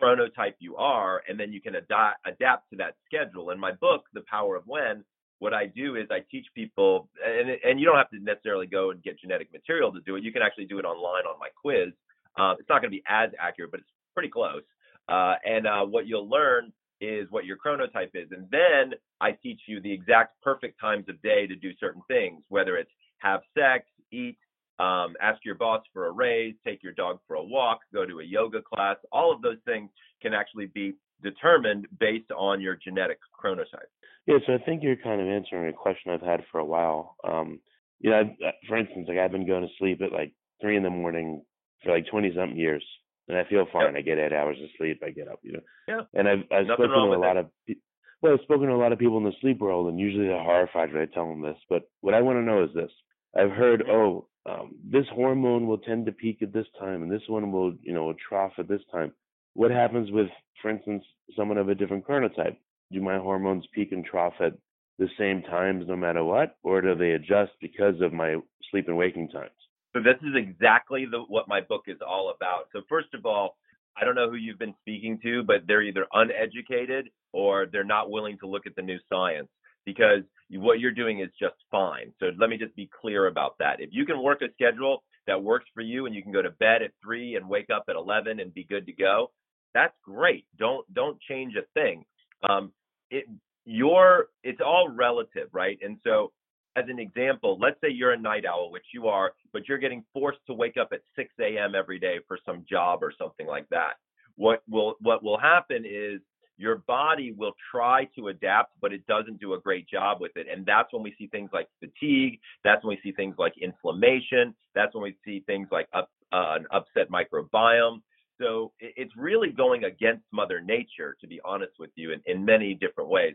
chronotype 0.00 0.54
you 0.60 0.76
are, 0.76 1.22
and 1.28 1.38
then 1.38 1.52
you 1.52 1.60
can 1.60 1.74
ad- 1.74 2.14
adapt 2.26 2.70
to 2.70 2.76
that 2.76 2.94
schedule. 3.06 3.50
In 3.50 3.58
my 3.58 3.72
book, 3.72 4.04
The 4.14 4.22
Power 4.30 4.56
of 4.56 4.64
When, 4.66 5.04
what 5.40 5.54
I 5.54 5.66
do 5.66 5.96
is 5.96 6.06
I 6.10 6.20
teach 6.30 6.46
people, 6.54 7.08
and 7.24 7.50
and 7.64 7.80
you 7.80 7.86
don't 7.86 7.96
have 7.96 8.10
to 8.10 8.18
necessarily 8.20 8.66
go 8.66 8.90
and 8.90 9.02
get 9.02 9.20
genetic 9.20 9.52
material 9.52 9.92
to 9.92 10.00
do 10.00 10.16
it. 10.16 10.24
You 10.24 10.32
can 10.32 10.42
actually 10.42 10.66
do 10.66 10.78
it 10.78 10.84
online 10.84 11.24
on 11.24 11.38
my 11.38 11.48
quiz. 11.60 11.92
Uh, 12.38 12.54
it's 12.58 12.68
not 12.68 12.80
going 12.80 12.90
to 12.90 12.96
be 12.96 13.02
as 13.08 13.30
accurate, 13.40 13.70
but 13.70 13.80
it's 13.80 13.88
pretty 14.14 14.28
close. 14.28 14.62
Uh, 15.08 15.34
and 15.44 15.66
uh, 15.66 15.84
what 15.84 16.06
you'll 16.06 16.28
learn 16.28 16.72
is 17.00 17.26
what 17.30 17.44
your 17.44 17.56
chronotype 17.56 18.10
is, 18.14 18.28
and 18.32 18.48
then 18.50 18.92
I 19.20 19.32
teach 19.32 19.60
you 19.66 19.80
the 19.80 19.92
exact 19.92 20.40
perfect 20.42 20.80
times 20.80 21.08
of 21.08 21.20
day 21.22 21.46
to 21.46 21.54
do 21.54 21.70
certain 21.78 22.02
things, 22.08 22.42
whether 22.48 22.76
it's 22.76 22.90
have 23.18 23.40
sex, 23.56 23.84
eat, 24.12 24.36
um, 24.78 25.14
ask 25.20 25.44
your 25.44 25.54
boss 25.54 25.82
for 25.92 26.06
a 26.06 26.10
raise, 26.10 26.54
take 26.64 26.82
your 26.82 26.92
dog 26.92 27.18
for 27.26 27.36
a 27.36 27.42
walk, 27.42 27.80
go 27.92 28.06
to 28.06 28.20
a 28.20 28.24
yoga 28.24 28.60
class. 28.62 28.96
All 29.10 29.32
of 29.32 29.42
those 29.42 29.58
things 29.64 29.90
can 30.22 30.34
actually 30.34 30.66
be 30.66 30.94
determined 31.22 31.86
based 31.98 32.30
on 32.36 32.60
your 32.60 32.76
genetic 32.76 33.18
chronotype. 33.42 33.90
Yeah, 34.26 34.38
so 34.46 34.54
I 34.54 34.58
think 34.58 34.82
you're 34.82 34.96
kind 34.96 35.20
of 35.20 35.26
answering 35.26 35.68
a 35.68 35.72
question 35.72 36.12
I've 36.12 36.20
had 36.20 36.44
for 36.52 36.58
a 36.60 36.64
while. 36.64 37.16
Um, 37.24 37.60
you 38.00 38.10
know, 38.10 38.20
I've, 38.20 38.26
uh, 38.46 38.50
for 38.68 38.76
instance, 38.76 39.06
like 39.08 39.18
I've 39.18 39.32
been 39.32 39.46
going 39.46 39.62
to 39.62 39.68
sleep 39.78 40.00
at 40.02 40.12
like 40.12 40.32
three 40.60 40.76
in 40.76 40.82
the 40.82 40.90
morning 40.90 41.42
for 41.82 41.92
like 41.92 42.06
twenty 42.10 42.32
something 42.36 42.58
years, 42.58 42.84
and 43.28 43.36
I 43.38 43.44
feel 43.44 43.66
fine. 43.72 43.94
Yep. 43.94 43.96
I 43.96 44.00
get 44.02 44.18
eight 44.18 44.32
hours 44.32 44.56
of 44.62 44.68
sleep. 44.78 45.02
I 45.04 45.10
get 45.10 45.28
up, 45.28 45.40
you 45.42 45.52
know. 45.52 45.60
Yeah. 45.86 46.00
And 46.14 46.28
I've 46.28 46.44
I've 46.50 46.66
Nothing 46.66 46.86
spoken 46.86 47.10
to 47.10 47.14
a 47.14 47.18
lot 47.18 47.34
that. 47.34 47.40
of 47.40 47.76
Well, 48.22 48.32
I've 48.34 48.40
spoken 48.42 48.68
to 48.68 48.74
a 48.74 48.76
lot 48.76 48.92
of 48.92 48.98
people 48.98 49.18
in 49.18 49.24
the 49.24 49.32
sleep 49.40 49.60
world, 49.60 49.88
and 49.88 49.98
usually 50.00 50.26
they're 50.26 50.42
horrified 50.42 50.92
when 50.92 51.02
I 51.02 51.06
tell 51.06 51.28
them 51.28 51.42
this. 51.42 51.58
But 51.68 51.88
what 52.00 52.14
I 52.14 52.20
want 52.22 52.38
to 52.38 52.42
know 52.42 52.64
is 52.64 52.70
this: 52.74 52.90
I've 53.36 53.50
heard, 53.50 53.84
oh, 53.88 54.26
um, 54.46 54.74
this 54.84 55.06
hormone 55.14 55.66
will 55.66 55.78
tend 55.78 56.06
to 56.06 56.12
peak 56.12 56.42
at 56.42 56.52
this 56.52 56.66
time, 56.78 57.02
and 57.02 57.12
this 57.12 57.28
one 57.28 57.52
will, 57.52 57.74
you 57.82 57.92
know, 57.92 58.12
trough 58.28 58.52
at 58.58 58.68
this 58.68 58.80
time. 58.90 59.12
What 59.54 59.70
happens 59.70 60.10
with, 60.10 60.28
for 60.62 60.70
instance, 60.70 61.04
someone 61.36 61.58
of 61.58 61.68
a 61.68 61.74
different 61.74 62.06
chronotype? 62.06 62.56
Do 62.90 63.00
my 63.02 63.18
hormones 63.18 63.66
peak 63.74 63.92
and 63.92 64.04
trough 64.04 64.34
at 64.40 64.54
the 64.98 65.08
same 65.18 65.42
times 65.42 65.84
no 65.86 65.96
matter 65.96 66.24
what, 66.24 66.56
or 66.62 66.80
do 66.80 66.94
they 66.94 67.10
adjust 67.12 67.52
because 67.60 68.00
of 68.00 68.12
my 68.12 68.36
sleep 68.70 68.88
and 68.88 68.96
waking 68.96 69.28
times? 69.28 69.50
So 69.94 70.02
this 70.02 70.16
is 70.22 70.34
exactly 70.36 71.06
the, 71.10 71.20
what 71.28 71.48
my 71.48 71.60
book 71.60 71.84
is 71.86 71.98
all 72.06 72.34
about. 72.34 72.68
So 72.72 72.82
first 72.88 73.14
of 73.14 73.26
all, 73.26 73.56
I 74.00 74.04
don't 74.04 74.14
know 74.14 74.30
who 74.30 74.36
you've 74.36 74.58
been 74.58 74.74
speaking 74.80 75.18
to, 75.22 75.42
but 75.42 75.66
they're 75.66 75.82
either 75.82 76.06
uneducated 76.12 77.08
or 77.32 77.66
they're 77.66 77.84
not 77.84 78.10
willing 78.10 78.38
to 78.38 78.46
look 78.46 78.66
at 78.66 78.76
the 78.76 78.82
new 78.82 78.98
science 79.08 79.48
because 79.84 80.22
what 80.50 80.80
you're 80.80 80.92
doing 80.92 81.20
is 81.20 81.30
just 81.40 81.56
fine. 81.70 82.12
So 82.20 82.30
let 82.38 82.50
me 82.50 82.58
just 82.58 82.76
be 82.76 82.88
clear 83.00 83.26
about 83.26 83.56
that. 83.58 83.80
If 83.80 83.90
you 83.92 84.04
can 84.06 84.22
work 84.22 84.42
a 84.42 84.52
schedule 84.52 85.02
that 85.26 85.42
works 85.42 85.66
for 85.74 85.80
you 85.80 86.06
and 86.06 86.14
you 86.14 86.22
can 86.22 86.32
go 86.32 86.42
to 86.42 86.50
bed 86.50 86.82
at 86.82 86.92
3 87.02 87.36
and 87.36 87.48
wake 87.48 87.70
up 87.74 87.84
at 87.88 87.96
11 87.96 88.40
and 88.40 88.52
be 88.54 88.64
good 88.64 88.86
to 88.86 88.92
go, 88.92 89.30
that's 89.74 89.94
great. 90.04 90.46
Don't 90.58 90.92
don't 90.94 91.20
change 91.28 91.54
a 91.56 91.62
thing. 91.78 92.04
Um, 92.48 92.72
it 93.10 93.24
your 93.64 94.28
it's 94.42 94.60
all 94.64 94.88
relative, 94.88 95.48
right? 95.52 95.78
And 95.82 95.98
so 96.04 96.32
as 96.78 96.88
an 96.88 96.98
example, 96.98 97.58
let's 97.60 97.80
say 97.80 97.88
you're 97.90 98.12
a 98.12 98.18
night 98.18 98.44
owl, 98.46 98.70
which 98.70 98.86
you 98.94 99.08
are, 99.08 99.32
but 99.52 99.68
you're 99.68 99.78
getting 99.78 100.04
forced 100.12 100.38
to 100.46 100.54
wake 100.54 100.76
up 100.76 100.90
at 100.92 101.00
6 101.16 101.30
a.m. 101.40 101.74
every 101.74 101.98
day 101.98 102.18
for 102.26 102.38
some 102.46 102.64
job 102.68 103.02
or 103.02 103.12
something 103.18 103.46
like 103.46 103.68
that. 103.70 103.94
What 104.36 104.62
will 104.68 104.94
what 105.00 105.22
will 105.22 105.38
happen 105.38 105.84
is 105.84 106.20
your 106.56 106.78
body 106.86 107.32
will 107.32 107.54
try 107.70 108.04
to 108.16 108.28
adapt, 108.28 108.72
but 108.80 108.92
it 108.92 109.06
doesn't 109.06 109.40
do 109.40 109.54
a 109.54 109.60
great 109.60 109.88
job 109.88 110.20
with 110.20 110.32
it. 110.36 110.46
And 110.52 110.66
that's 110.66 110.92
when 110.92 111.02
we 111.02 111.14
see 111.16 111.28
things 111.28 111.50
like 111.52 111.68
fatigue. 111.80 112.40
That's 112.64 112.84
when 112.84 112.96
we 112.96 113.00
see 113.02 113.14
things 113.14 113.36
like 113.38 113.54
inflammation. 113.60 114.54
That's 114.74 114.94
when 114.94 115.04
we 115.04 115.16
see 115.24 115.44
things 115.46 115.68
like 115.70 115.88
up, 115.92 116.10
uh, 116.32 116.56
an 116.56 116.66
upset 116.72 117.10
microbiome. 117.10 118.02
So 118.40 118.72
it's 118.80 119.12
really 119.16 119.50
going 119.50 119.84
against 119.84 120.24
Mother 120.32 120.60
Nature, 120.60 121.16
to 121.20 121.26
be 121.26 121.40
honest 121.44 121.72
with 121.78 121.90
you, 121.96 122.12
in, 122.12 122.20
in 122.26 122.44
many 122.44 122.74
different 122.74 123.10
ways. 123.10 123.34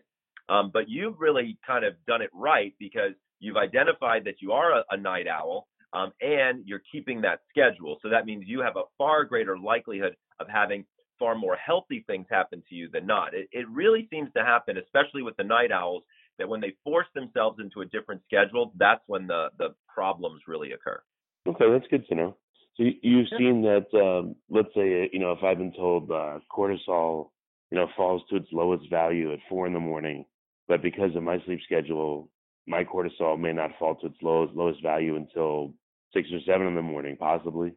Um, 0.49 0.71
but 0.73 0.89
you've 0.89 1.19
really 1.19 1.57
kind 1.65 1.85
of 1.85 1.93
done 2.05 2.21
it 2.21 2.29
right 2.33 2.73
because 2.79 3.13
you've 3.43 3.57
identified 3.57 4.23
that 4.25 4.41
you 4.41 4.51
are 4.51 4.79
a, 4.79 4.83
a 4.91 4.97
night 4.97 5.27
owl 5.27 5.67
um, 5.93 6.11
and 6.21 6.63
you're 6.65 6.81
keeping 6.91 7.21
that 7.21 7.41
schedule. 7.49 7.97
So 8.01 8.09
that 8.09 8.25
means 8.25 8.45
you 8.47 8.61
have 8.61 8.77
a 8.77 8.83
far 8.97 9.25
greater 9.25 9.57
likelihood 9.57 10.15
of 10.39 10.47
having 10.47 10.85
far 11.19 11.35
more 11.35 11.55
healthy 11.55 12.03
things 12.07 12.25
happen 12.29 12.63
to 12.69 12.75
you 12.75 12.89
than 12.91 13.05
not. 13.05 13.33
It, 13.33 13.47
it 13.51 13.67
really 13.69 14.07
seems 14.09 14.29
to 14.35 14.43
happen, 14.43 14.77
especially 14.77 15.21
with 15.21 15.37
the 15.37 15.43
night 15.43 15.71
owls, 15.71 16.03
that 16.39 16.49
when 16.49 16.61
they 16.61 16.73
force 16.83 17.05
themselves 17.13 17.59
into 17.59 17.81
a 17.81 17.85
different 17.85 18.21
schedule, 18.25 18.73
that's 18.77 19.03
when 19.05 19.27
the, 19.27 19.49
the 19.59 19.75
problems 19.93 20.41
really 20.47 20.71
occur. 20.71 21.01
Okay, 21.47 21.65
that's 21.71 21.85
good 21.91 22.07
to 22.07 22.15
know. 22.15 22.37
So 22.75 22.85
you've 23.03 23.27
seen 23.37 23.61
that, 23.61 23.85
um, 23.93 24.35
let's 24.49 24.73
say, 24.75 25.09
you 25.13 25.19
know, 25.19 25.31
if 25.31 25.43
I've 25.43 25.59
been 25.59 25.73
told 25.73 26.09
uh, 26.09 26.39
cortisol, 26.51 27.29
you 27.69 27.77
know, 27.77 27.87
falls 27.95 28.23
to 28.29 28.37
its 28.37 28.47
lowest 28.51 28.89
value 28.89 29.31
at 29.31 29.39
four 29.47 29.67
in 29.67 29.73
the 29.73 29.79
morning, 29.79 30.25
but 30.67 30.81
because 30.81 31.15
of 31.15 31.21
my 31.21 31.37
sleep 31.45 31.59
schedule, 31.65 32.29
my 32.67 32.83
cortisol 32.83 33.39
may 33.39 33.53
not 33.53 33.71
fall 33.77 33.95
to 33.95 34.07
its 34.07 34.15
lowest 34.21 34.53
lowest 34.53 34.81
value 34.81 35.15
until 35.15 35.73
six 36.13 36.29
or 36.31 36.39
seven 36.45 36.67
in 36.67 36.75
the 36.75 36.81
morning, 36.81 37.17
possibly. 37.17 37.73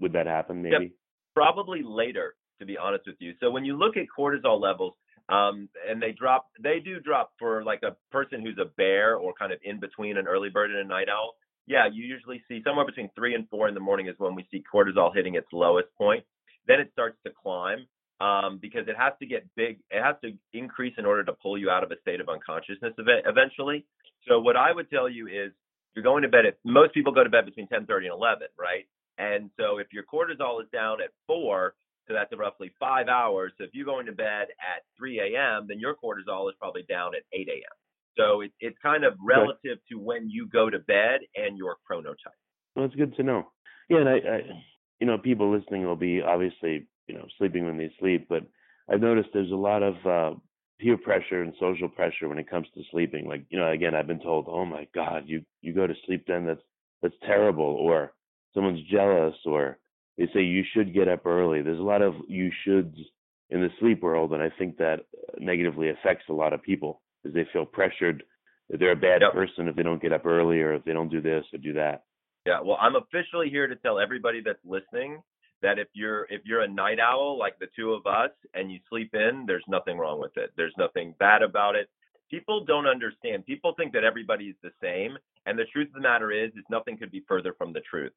Would 0.00 0.12
that 0.12 0.26
happen? 0.26 0.62
Maybe. 0.62 0.76
Yep. 0.80 0.90
Probably 1.34 1.80
later, 1.84 2.34
to 2.58 2.66
be 2.66 2.76
honest 2.76 3.04
with 3.06 3.16
you. 3.18 3.32
So 3.40 3.50
when 3.50 3.64
you 3.64 3.76
look 3.76 3.96
at 3.96 4.04
cortisol 4.16 4.60
levels, 4.60 4.94
um, 5.28 5.68
and 5.88 6.02
they 6.02 6.12
drop, 6.12 6.48
they 6.62 6.80
do 6.84 7.00
drop 7.00 7.32
for 7.38 7.62
like 7.62 7.82
a 7.82 7.96
person 8.10 8.42
who's 8.42 8.58
a 8.60 8.68
bear 8.76 9.14
or 9.16 9.32
kind 9.32 9.52
of 9.52 9.58
in 9.62 9.78
between 9.78 10.16
an 10.16 10.26
early 10.26 10.50
bird 10.50 10.70
and 10.70 10.80
a 10.80 10.84
night 10.84 11.08
owl. 11.08 11.34
Yeah, 11.66 11.86
you 11.90 12.04
usually 12.04 12.42
see 12.48 12.60
somewhere 12.64 12.84
between 12.84 13.10
three 13.14 13.34
and 13.34 13.48
four 13.48 13.68
in 13.68 13.74
the 13.74 13.80
morning 13.80 14.08
is 14.08 14.14
when 14.18 14.34
we 14.34 14.46
see 14.50 14.62
cortisol 14.72 15.14
hitting 15.14 15.36
its 15.36 15.46
lowest 15.52 15.88
point. 15.96 16.24
Then 16.66 16.80
it 16.80 16.90
starts 16.92 17.16
to 17.24 17.32
climb 17.42 17.86
um, 18.20 18.58
because 18.60 18.86
it 18.88 18.96
has 18.96 19.12
to 19.20 19.26
get 19.26 19.46
big. 19.56 19.78
It 19.90 20.02
has 20.02 20.16
to 20.22 20.32
increase 20.52 20.94
in 20.98 21.06
order 21.06 21.24
to 21.24 21.32
pull 21.32 21.58
you 21.58 21.70
out 21.70 21.82
of 21.82 21.90
a 21.90 22.00
state 22.00 22.20
of 22.20 22.28
unconsciousness 22.28 22.94
eventually. 22.98 23.86
So 24.28 24.40
what 24.40 24.56
I 24.56 24.72
would 24.72 24.90
tell 24.90 25.08
you 25.08 25.26
is 25.26 25.52
you're 25.94 26.04
going 26.04 26.22
to 26.22 26.28
bed 26.28 26.46
at 26.46 26.58
most 26.64 26.94
people 26.94 27.12
go 27.12 27.24
to 27.24 27.30
bed 27.30 27.46
between 27.46 27.66
10:30 27.68 28.04
and 28.04 28.12
11, 28.12 28.48
right? 28.58 28.86
And 29.18 29.50
so 29.58 29.78
if 29.78 29.88
your 29.92 30.04
cortisol 30.04 30.62
is 30.62 30.68
down 30.72 31.02
at 31.02 31.10
four, 31.26 31.74
so 32.08 32.14
that's 32.14 32.30
roughly 32.36 32.72
five 32.80 33.08
hours. 33.08 33.52
So 33.58 33.64
if 33.64 33.70
you're 33.72 33.86
going 33.86 34.06
to 34.06 34.12
bed 34.12 34.48
at 34.58 34.82
3 34.96 35.20
a.m., 35.20 35.66
then 35.68 35.78
your 35.78 35.94
cortisol 35.94 36.48
is 36.48 36.56
probably 36.58 36.82
down 36.88 37.14
at 37.14 37.22
8 37.32 37.48
a.m. 37.48 37.76
So 38.16 38.40
it, 38.40 38.52
it's 38.60 38.76
kind 38.82 39.04
of 39.04 39.14
relative 39.22 39.78
to 39.90 39.98
when 39.98 40.28
you 40.28 40.48
go 40.48 40.70
to 40.70 40.78
bed 40.78 41.20
and 41.36 41.56
your 41.56 41.76
chronotype. 41.88 42.34
Well, 42.74 42.86
it's 42.86 42.94
good 42.94 43.14
to 43.16 43.22
know. 43.22 43.52
Yeah, 43.88 43.98
and 43.98 44.08
I, 44.08 44.12
I, 44.14 44.40
you 45.00 45.06
know, 45.06 45.18
people 45.18 45.56
listening 45.56 45.84
will 45.84 45.96
be 45.96 46.20
obviously, 46.22 46.86
you 47.10 47.18
know, 47.18 47.26
sleeping 47.38 47.66
when 47.66 47.76
they 47.76 47.92
sleep, 47.98 48.26
but 48.28 48.44
I've 48.88 49.00
noticed 49.00 49.30
there's 49.32 49.50
a 49.50 49.56
lot 49.56 49.82
of 49.82 49.94
uh, 50.06 50.38
peer 50.78 50.96
pressure 50.96 51.42
and 51.42 51.52
social 51.58 51.88
pressure 51.88 52.28
when 52.28 52.38
it 52.38 52.48
comes 52.48 52.68
to 52.74 52.82
sleeping. 52.92 53.26
Like, 53.26 53.44
you 53.50 53.58
know, 53.58 53.70
again, 53.70 53.94
I've 53.94 54.06
been 54.06 54.20
told, 54.20 54.46
"Oh 54.48 54.64
my 54.64 54.86
God, 54.94 55.24
you 55.26 55.42
you 55.60 55.74
go 55.74 55.86
to 55.86 55.94
sleep 56.06 56.24
then? 56.28 56.46
That's 56.46 56.62
that's 57.02 57.14
terrible," 57.26 57.64
or 57.64 58.12
someone's 58.54 58.82
jealous, 58.88 59.34
or 59.44 59.78
they 60.18 60.28
say 60.32 60.42
you 60.42 60.62
should 60.72 60.94
get 60.94 61.08
up 61.08 61.26
early. 61.26 61.62
There's 61.62 61.80
a 61.80 61.82
lot 61.82 62.02
of 62.02 62.14
you 62.28 62.50
shoulds 62.66 62.96
in 63.50 63.60
the 63.60 63.70
sleep 63.80 64.02
world, 64.02 64.32
and 64.32 64.42
I 64.42 64.50
think 64.56 64.76
that 64.76 65.00
negatively 65.38 65.90
affects 65.90 66.26
a 66.28 66.32
lot 66.34 66.52
of 66.52 66.62
people 66.62 67.02
because 67.22 67.34
they 67.34 67.46
feel 67.52 67.66
pressured 67.66 68.22
that 68.68 68.78
they're 68.78 68.92
a 68.92 68.96
bad 68.96 69.22
yep. 69.22 69.32
person 69.32 69.66
if 69.66 69.74
they 69.74 69.82
don't 69.82 70.00
get 70.00 70.12
up 70.12 70.26
early 70.26 70.60
or 70.60 70.74
if 70.74 70.84
they 70.84 70.92
don't 70.92 71.08
do 71.08 71.20
this 71.20 71.44
or 71.52 71.58
do 71.58 71.72
that. 71.72 72.04
Yeah, 72.46 72.60
well, 72.60 72.78
I'm 72.80 72.94
officially 72.94 73.50
here 73.50 73.66
to 73.66 73.74
tell 73.76 73.98
everybody 73.98 74.40
that's 74.44 74.64
listening 74.64 75.20
that 75.62 75.78
if 75.78 75.88
you're 75.92 76.24
if 76.30 76.42
you're 76.44 76.62
a 76.62 76.68
night 76.68 76.98
owl 77.00 77.38
like 77.38 77.58
the 77.58 77.68
two 77.76 77.92
of 77.92 78.06
us 78.06 78.30
and 78.54 78.70
you 78.70 78.78
sleep 78.88 79.14
in, 79.14 79.44
there's 79.46 79.64
nothing 79.68 79.98
wrong 79.98 80.20
with 80.20 80.36
it. 80.36 80.50
There's 80.56 80.74
nothing 80.78 81.14
bad 81.18 81.42
about 81.42 81.76
it. 81.76 81.88
People 82.30 82.64
don't 82.64 82.86
understand. 82.86 83.44
People 83.46 83.74
think 83.76 83.92
that 83.92 84.04
everybody's 84.04 84.54
the 84.62 84.70
same, 84.80 85.16
and 85.46 85.58
the 85.58 85.64
truth 85.72 85.88
of 85.88 85.94
the 85.94 86.00
matter 86.00 86.30
is, 86.30 86.50
is 86.52 86.64
nothing 86.70 86.96
could 86.96 87.10
be 87.10 87.24
further 87.26 87.54
from 87.58 87.72
the 87.72 87.80
truth. 87.80 88.12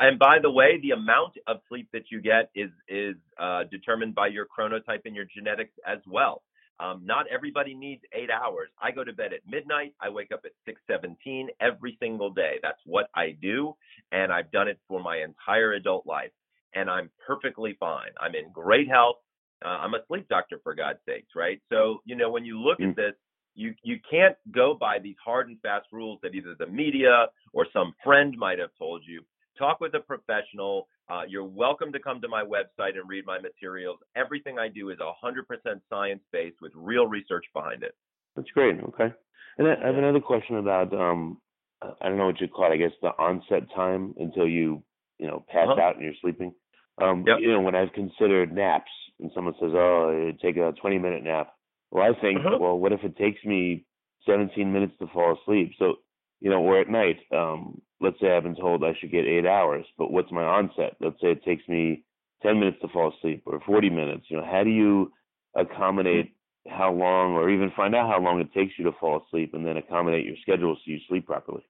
And 0.00 0.18
by 0.18 0.38
the 0.40 0.50
way, 0.50 0.78
the 0.80 0.90
amount 0.90 1.34
of 1.46 1.58
sleep 1.68 1.88
that 1.92 2.10
you 2.10 2.20
get 2.20 2.50
is 2.54 2.70
is 2.88 3.16
uh, 3.38 3.64
determined 3.70 4.14
by 4.14 4.28
your 4.28 4.46
chronotype 4.46 5.02
and 5.04 5.14
your 5.14 5.26
genetics 5.34 5.72
as 5.86 5.98
well. 6.06 6.42
Um, 6.78 7.02
not 7.06 7.26
everybody 7.32 7.74
needs 7.74 8.02
eight 8.12 8.28
hours. 8.30 8.68
I 8.80 8.90
go 8.90 9.02
to 9.02 9.12
bed 9.12 9.32
at 9.32 9.40
midnight. 9.48 9.94
I 10.00 10.10
wake 10.10 10.32
up 10.32 10.44
at 10.44 10.52
6:17 10.66 11.48
every 11.60 11.96
single 12.00 12.30
day. 12.30 12.58
That's 12.62 12.80
what 12.84 13.08
I 13.14 13.30
do, 13.40 13.74
and 14.12 14.32
I've 14.32 14.50
done 14.50 14.68
it 14.68 14.78
for 14.86 15.00
my 15.00 15.18
entire 15.18 15.72
adult 15.72 16.06
life 16.06 16.32
and 16.76 16.88
I'm 16.90 17.10
perfectly 17.26 17.76
fine. 17.80 18.10
I'm 18.20 18.34
in 18.34 18.52
great 18.52 18.88
health. 18.88 19.16
Uh, 19.64 19.68
I'm 19.68 19.94
a 19.94 20.00
sleep 20.06 20.28
doctor 20.28 20.60
for 20.62 20.74
God's 20.74 20.98
sakes, 21.08 21.30
right? 21.34 21.60
So, 21.72 22.02
you 22.04 22.14
know, 22.14 22.30
when 22.30 22.44
you 22.44 22.60
look 22.60 22.78
mm. 22.78 22.90
at 22.90 22.96
this, 22.96 23.14
you 23.54 23.74
you 23.82 23.96
can't 24.08 24.36
go 24.54 24.76
by 24.78 24.98
these 24.98 25.16
hard 25.24 25.48
and 25.48 25.58
fast 25.62 25.86
rules 25.90 26.18
that 26.22 26.34
either 26.34 26.54
the 26.58 26.66
media 26.66 27.28
or 27.54 27.66
some 27.72 27.94
friend 28.04 28.36
might 28.38 28.58
have 28.58 28.68
told 28.78 29.02
you. 29.08 29.24
Talk 29.58 29.80
with 29.80 29.94
a 29.94 30.00
professional. 30.00 30.88
Uh, 31.08 31.22
you're 31.26 31.44
welcome 31.44 31.90
to 31.92 31.98
come 31.98 32.20
to 32.20 32.28
my 32.28 32.44
website 32.44 32.98
and 32.98 33.08
read 33.08 33.24
my 33.24 33.38
materials. 33.38 33.98
Everything 34.14 34.58
I 34.58 34.68
do 34.68 34.90
is 34.90 34.98
100% 34.98 35.80
science 35.88 36.20
based 36.32 36.56
with 36.60 36.72
real 36.74 37.06
research 37.06 37.46
behind 37.54 37.82
it. 37.82 37.94
That's 38.34 38.50
great. 38.50 38.78
Okay. 38.78 39.10
And 39.56 39.66
I 39.66 39.86
have 39.86 39.96
another 39.96 40.20
question 40.20 40.56
about 40.56 40.92
um, 40.92 41.38
I 41.82 42.08
don't 42.08 42.18
know 42.18 42.26
what 42.26 42.40
you 42.40 42.48
call 42.48 42.70
it. 42.70 42.74
I 42.74 42.76
guess 42.76 42.92
the 43.00 43.08
onset 43.18 43.62
time 43.74 44.14
until 44.18 44.46
you 44.46 44.82
you 45.18 45.26
know 45.26 45.44
pass 45.48 45.68
uh-huh. 45.70 45.80
out 45.80 45.96
and 45.96 46.04
you're 46.04 46.14
sleeping. 46.20 46.52
Um, 47.00 47.24
yep. 47.26 47.38
You 47.40 47.52
know, 47.52 47.60
when 47.60 47.74
I've 47.74 47.92
considered 47.92 48.52
naps, 48.52 48.90
and 49.20 49.30
someone 49.34 49.54
says, 49.60 49.72
"Oh, 49.74 50.32
take 50.40 50.56
a 50.56 50.72
20 50.72 50.98
minute 50.98 51.22
nap," 51.22 51.52
well, 51.90 52.04
I 52.04 52.18
think, 52.20 52.40
uh-huh. 52.40 52.58
well, 52.60 52.78
what 52.78 52.92
if 52.92 53.04
it 53.04 53.16
takes 53.16 53.44
me 53.44 53.84
17 54.26 54.72
minutes 54.72 54.94
to 54.98 55.06
fall 55.08 55.38
asleep? 55.40 55.72
So, 55.78 55.96
you 56.40 56.50
know, 56.50 56.60
or 56.60 56.80
at 56.80 56.88
night, 56.88 57.18
um, 57.32 57.80
let's 58.00 58.20
say 58.20 58.36
I've 58.36 58.42
been 58.42 58.56
told 58.56 58.84
I 58.84 58.94
should 59.00 59.10
get 59.10 59.26
eight 59.26 59.46
hours, 59.46 59.86
but 59.96 60.10
what's 60.10 60.32
my 60.32 60.42
onset? 60.42 60.96
Let's 61.00 61.20
say 61.20 61.28
it 61.32 61.44
takes 61.44 61.66
me 61.68 62.04
10 62.42 62.58
minutes 62.58 62.78
to 62.82 62.88
fall 62.88 63.12
asleep 63.16 63.42
or 63.46 63.60
40 63.64 63.90
minutes. 63.90 64.26
You 64.28 64.38
know, 64.38 64.44
how 64.44 64.62
do 64.64 64.70
you 64.70 65.12
accommodate 65.54 66.34
how 66.68 66.92
long, 66.92 67.34
or 67.34 67.48
even 67.48 67.70
find 67.76 67.94
out 67.94 68.10
how 68.10 68.20
long 68.20 68.40
it 68.40 68.52
takes 68.52 68.74
you 68.78 68.84
to 68.84 68.92
fall 68.98 69.22
asleep, 69.26 69.54
and 69.54 69.66
then 69.66 69.76
accommodate 69.76 70.26
your 70.26 70.36
schedule 70.42 70.74
so 70.74 70.82
you 70.84 70.98
sleep 71.08 71.26
properly? 71.26 71.64